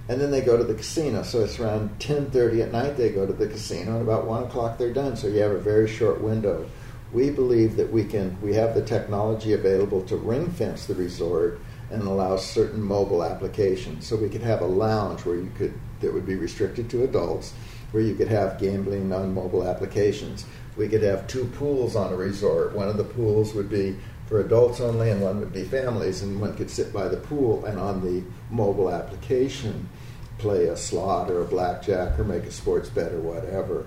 and 0.09 0.21
then 0.21 0.31
they 0.31 0.41
go 0.41 0.57
to 0.57 0.65
the 0.65 0.75
casino. 0.75 1.23
So 1.23 1.41
it's 1.41 1.59
around 1.59 1.99
10:30 1.99 2.63
at 2.63 2.73
night 2.73 2.97
they 2.97 3.11
go 3.11 3.27
to 3.27 3.33
the 3.33 3.49
casino, 3.49 3.93
and 3.93 4.03
about 4.03 4.27
one 4.27 4.45
o'clock 4.45 4.79
they're 4.79 4.93
done. 4.93 5.17
So 5.17 5.27
you 5.27 5.41
have 5.41 5.53
a 5.53 5.59
very 5.59 5.89
short 5.89 6.21
window. 6.21 6.67
We 7.13 7.31
believe 7.31 7.77
that 7.77 7.93
we 7.93 8.05
can, 8.05 8.37
we 8.43 8.55
have 8.55 8.75
the 8.75 8.83
technology 8.83 9.53
available 9.53 10.03
to 10.03 10.17
ring 10.17 10.51
fence 10.51 10.87
the 10.87 10.95
resort 10.95 11.61
and 11.91 12.03
allow 12.03 12.37
certain 12.37 12.83
mobile 12.83 13.23
applications. 13.23 14.07
So 14.07 14.17
we 14.17 14.29
could 14.29 14.43
have 14.43 14.61
a 14.61 14.67
lounge 14.67 15.25
where 15.25 15.37
you 15.37 15.51
could 15.57 15.75
that 16.01 16.13
would 16.13 16.27
be 16.27 16.37
restricted 16.37 16.91
to 16.91 17.05
adults, 17.05 17.55
where 17.93 18.03
you 18.03 18.15
could 18.15 18.29
have 18.29 18.59
gambling 18.61 19.13
on 19.13 19.35
mobile 19.35 19.67
applications. 19.67 20.45
We 20.77 20.89
could 20.89 21.03
have 21.03 21.27
two 21.27 21.47
pools 21.47 21.97
on 21.97 22.13
a 22.13 22.17
resort. 22.17 22.75
One 22.75 22.89
of 22.89 22.97
the 22.97 23.05
pools 23.05 23.55
would 23.55 23.71
be 23.71 23.97
for 24.27 24.41
adults 24.41 24.81
only, 24.81 25.11
and 25.11 25.23
one 25.23 25.39
would 25.41 25.53
be 25.53 25.65
families, 25.65 26.23
and 26.23 26.41
one 26.41 26.57
could 26.57 26.71
sit 26.71 26.93
by 26.93 27.09
the 27.09 27.17
pool 27.17 27.65
and 27.65 27.79
on 27.79 28.03
the 28.03 28.25
mobile 28.51 28.91
application 28.91 29.89
play 30.39 30.67
a 30.67 30.77
slot 30.77 31.31
or 31.31 31.41
a 31.41 31.47
blackjack 31.47 32.19
or 32.19 32.25
make 32.25 32.45
a 32.45 32.51
sports 32.51 32.91
bet 32.91 33.13
or 33.13 33.21
whatever. 33.21 33.87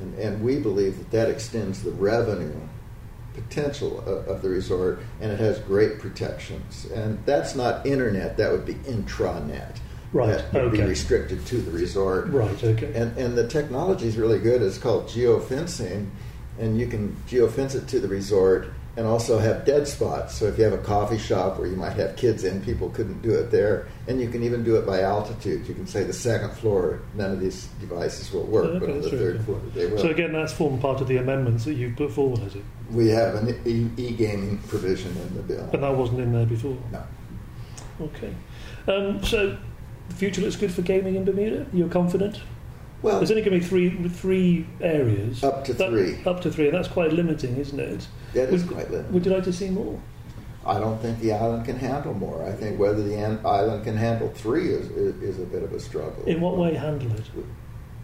And, 0.00 0.18
and 0.18 0.42
we 0.42 0.58
believe 0.58 0.96
that 0.98 1.10
that 1.10 1.28
extends 1.28 1.82
the 1.82 1.90
revenue 1.90 2.58
potential 3.34 4.00
of, 4.00 4.26
of 4.28 4.42
the 4.42 4.48
resort, 4.48 5.00
and 5.20 5.30
it 5.30 5.38
has 5.38 5.58
great 5.60 5.98
protections. 5.98 6.86
And 6.86 7.24
that's 7.26 7.54
not 7.54 7.86
internet; 7.86 8.36
that 8.36 8.50
would 8.50 8.64
be 8.64 8.74
intranet. 8.74 9.76
Right, 10.12 10.44
That 10.52 10.64
would 10.64 10.72
be 10.72 10.82
restricted 10.82 11.46
to 11.46 11.58
the 11.58 11.70
resort. 11.70 12.28
Right, 12.30 12.64
okay. 12.64 12.92
And 12.94 13.16
and 13.16 13.38
the 13.38 13.46
technology 13.46 14.08
is 14.08 14.16
really 14.16 14.40
good. 14.40 14.60
It's 14.60 14.78
called 14.78 15.06
geofencing, 15.06 16.08
and 16.58 16.78
you 16.78 16.88
can 16.88 17.16
geofence 17.28 17.74
it 17.76 17.86
to 17.88 18.00
the 18.00 18.08
resort 18.08 18.68
and 18.96 19.06
also 19.06 19.38
have 19.38 19.64
dead 19.64 19.86
spots. 19.86 20.34
So 20.34 20.46
if 20.46 20.58
you 20.58 20.64
have 20.64 20.72
a 20.72 20.78
coffee 20.78 21.16
shop 21.16 21.58
where 21.58 21.68
you 21.68 21.76
might 21.76 21.92
have 21.92 22.16
kids 22.16 22.42
in, 22.42 22.60
people 22.60 22.90
couldn't 22.90 23.22
do 23.22 23.32
it 23.34 23.52
there. 23.52 23.86
And 24.08 24.20
you 24.20 24.28
can 24.28 24.42
even 24.42 24.64
do 24.64 24.76
it 24.76 24.84
by 24.84 25.02
altitude. 25.02 25.66
You 25.68 25.74
can 25.74 25.86
say 25.86 26.02
the 26.02 26.12
second 26.12 26.50
floor, 26.54 27.00
none 27.14 27.30
of 27.30 27.38
these 27.40 27.68
devices 27.78 28.32
will 28.32 28.42
work, 28.44 28.64
Okay, 28.64 28.78
but 28.80 28.90
on 28.90 29.00
the 29.00 29.10
third 29.10 29.44
floor 29.44 29.60
they 29.74 29.86
will. 29.86 29.98
So 29.98 30.08
again, 30.10 30.32
that's 30.32 30.52
formed 30.52 30.80
part 30.82 31.00
of 31.00 31.06
the 31.06 31.18
amendments 31.18 31.64
that 31.66 31.74
you've 31.74 31.96
put 31.96 32.10
forward, 32.10 32.40
has 32.40 32.56
it? 32.56 32.64
we 32.90 33.08
have 33.08 33.36
an 33.36 33.56
e- 33.64 33.90
e-gaming 33.96 34.58
provision 34.66 35.16
in 35.16 35.36
the 35.36 35.42
bill. 35.42 35.68
But 35.70 35.80
that 35.82 35.96
wasn't 35.96 36.20
in 36.20 36.32
there 36.32 36.46
before. 36.46 36.76
No. 36.90 37.04
Okay. 38.00 38.34
Um, 38.88 39.22
so 39.22 39.56
the 40.10 40.16
future 40.16 40.42
looks 40.42 40.56
good 40.56 40.72
for 40.72 40.82
gaming 40.82 41.14
in 41.16 41.24
Bermuda. 41.24 41.66
You're 41.72 41.88
confident? 41.88 42.40
Well, 43.02 43.18
There's 43.18 43.30
only 43.30 43.42
going 43.42 43.54
to 43.58 43.60
be 43.60 43.64
three 43.66 44.08
three 44.10 44.66
areas. 44.82 45.42
Up 45.42 45.64
to 45.64 45.72
That- 45.72 45.88
three. 45.90 46.18
Up 46.26 46.42
to 46.42 46.50
three, 46.50 46.66
and 46.68 46.74
that's 46.76 46.88
quite 46.88 47.12
limiting, 47.12 47.56
isn't 47.56 47.80
it? 47.80 48.06
that 48.34 48.52
is 48.52 48.64
would- 48.64 48.72
quite 48.74 48.90
limited. 48.90 49.12
Would 49.14 49.24
you 49.26 49.32
like 49.32 49.44
to 49.44 49.52
see 49.52 49.70
more? 49.70 49.98
I 50.66 50.78
don't 50.78 51.00
think 51.00 51.20
the 51.20 51.32
island 51.32 51.64
can 51.64 51.76
handle 51.76 52.12
more. 52.12 52.44
I 52.44 52.52
think 52.52 52.78
whether 52.78 53.02
the 53.02 53.14
an- 53.14 53.40
island 53.46 53.84
can 53.84 53.96
handle 53.96 54.28
three 54.34 54.68
is, 54.68 54.90
is, 54.90 55.14
is 55.22 55.38
a 55.38 55.46
bit 55.46 55.62
of 55.62 55.72
a 55.72 55.80
struggle. 55.80 56.22
In 56.26 56.40
what 56.42 56.58
way 56.58 56.74
handle 56.74 57.10
it? 57.12 57.22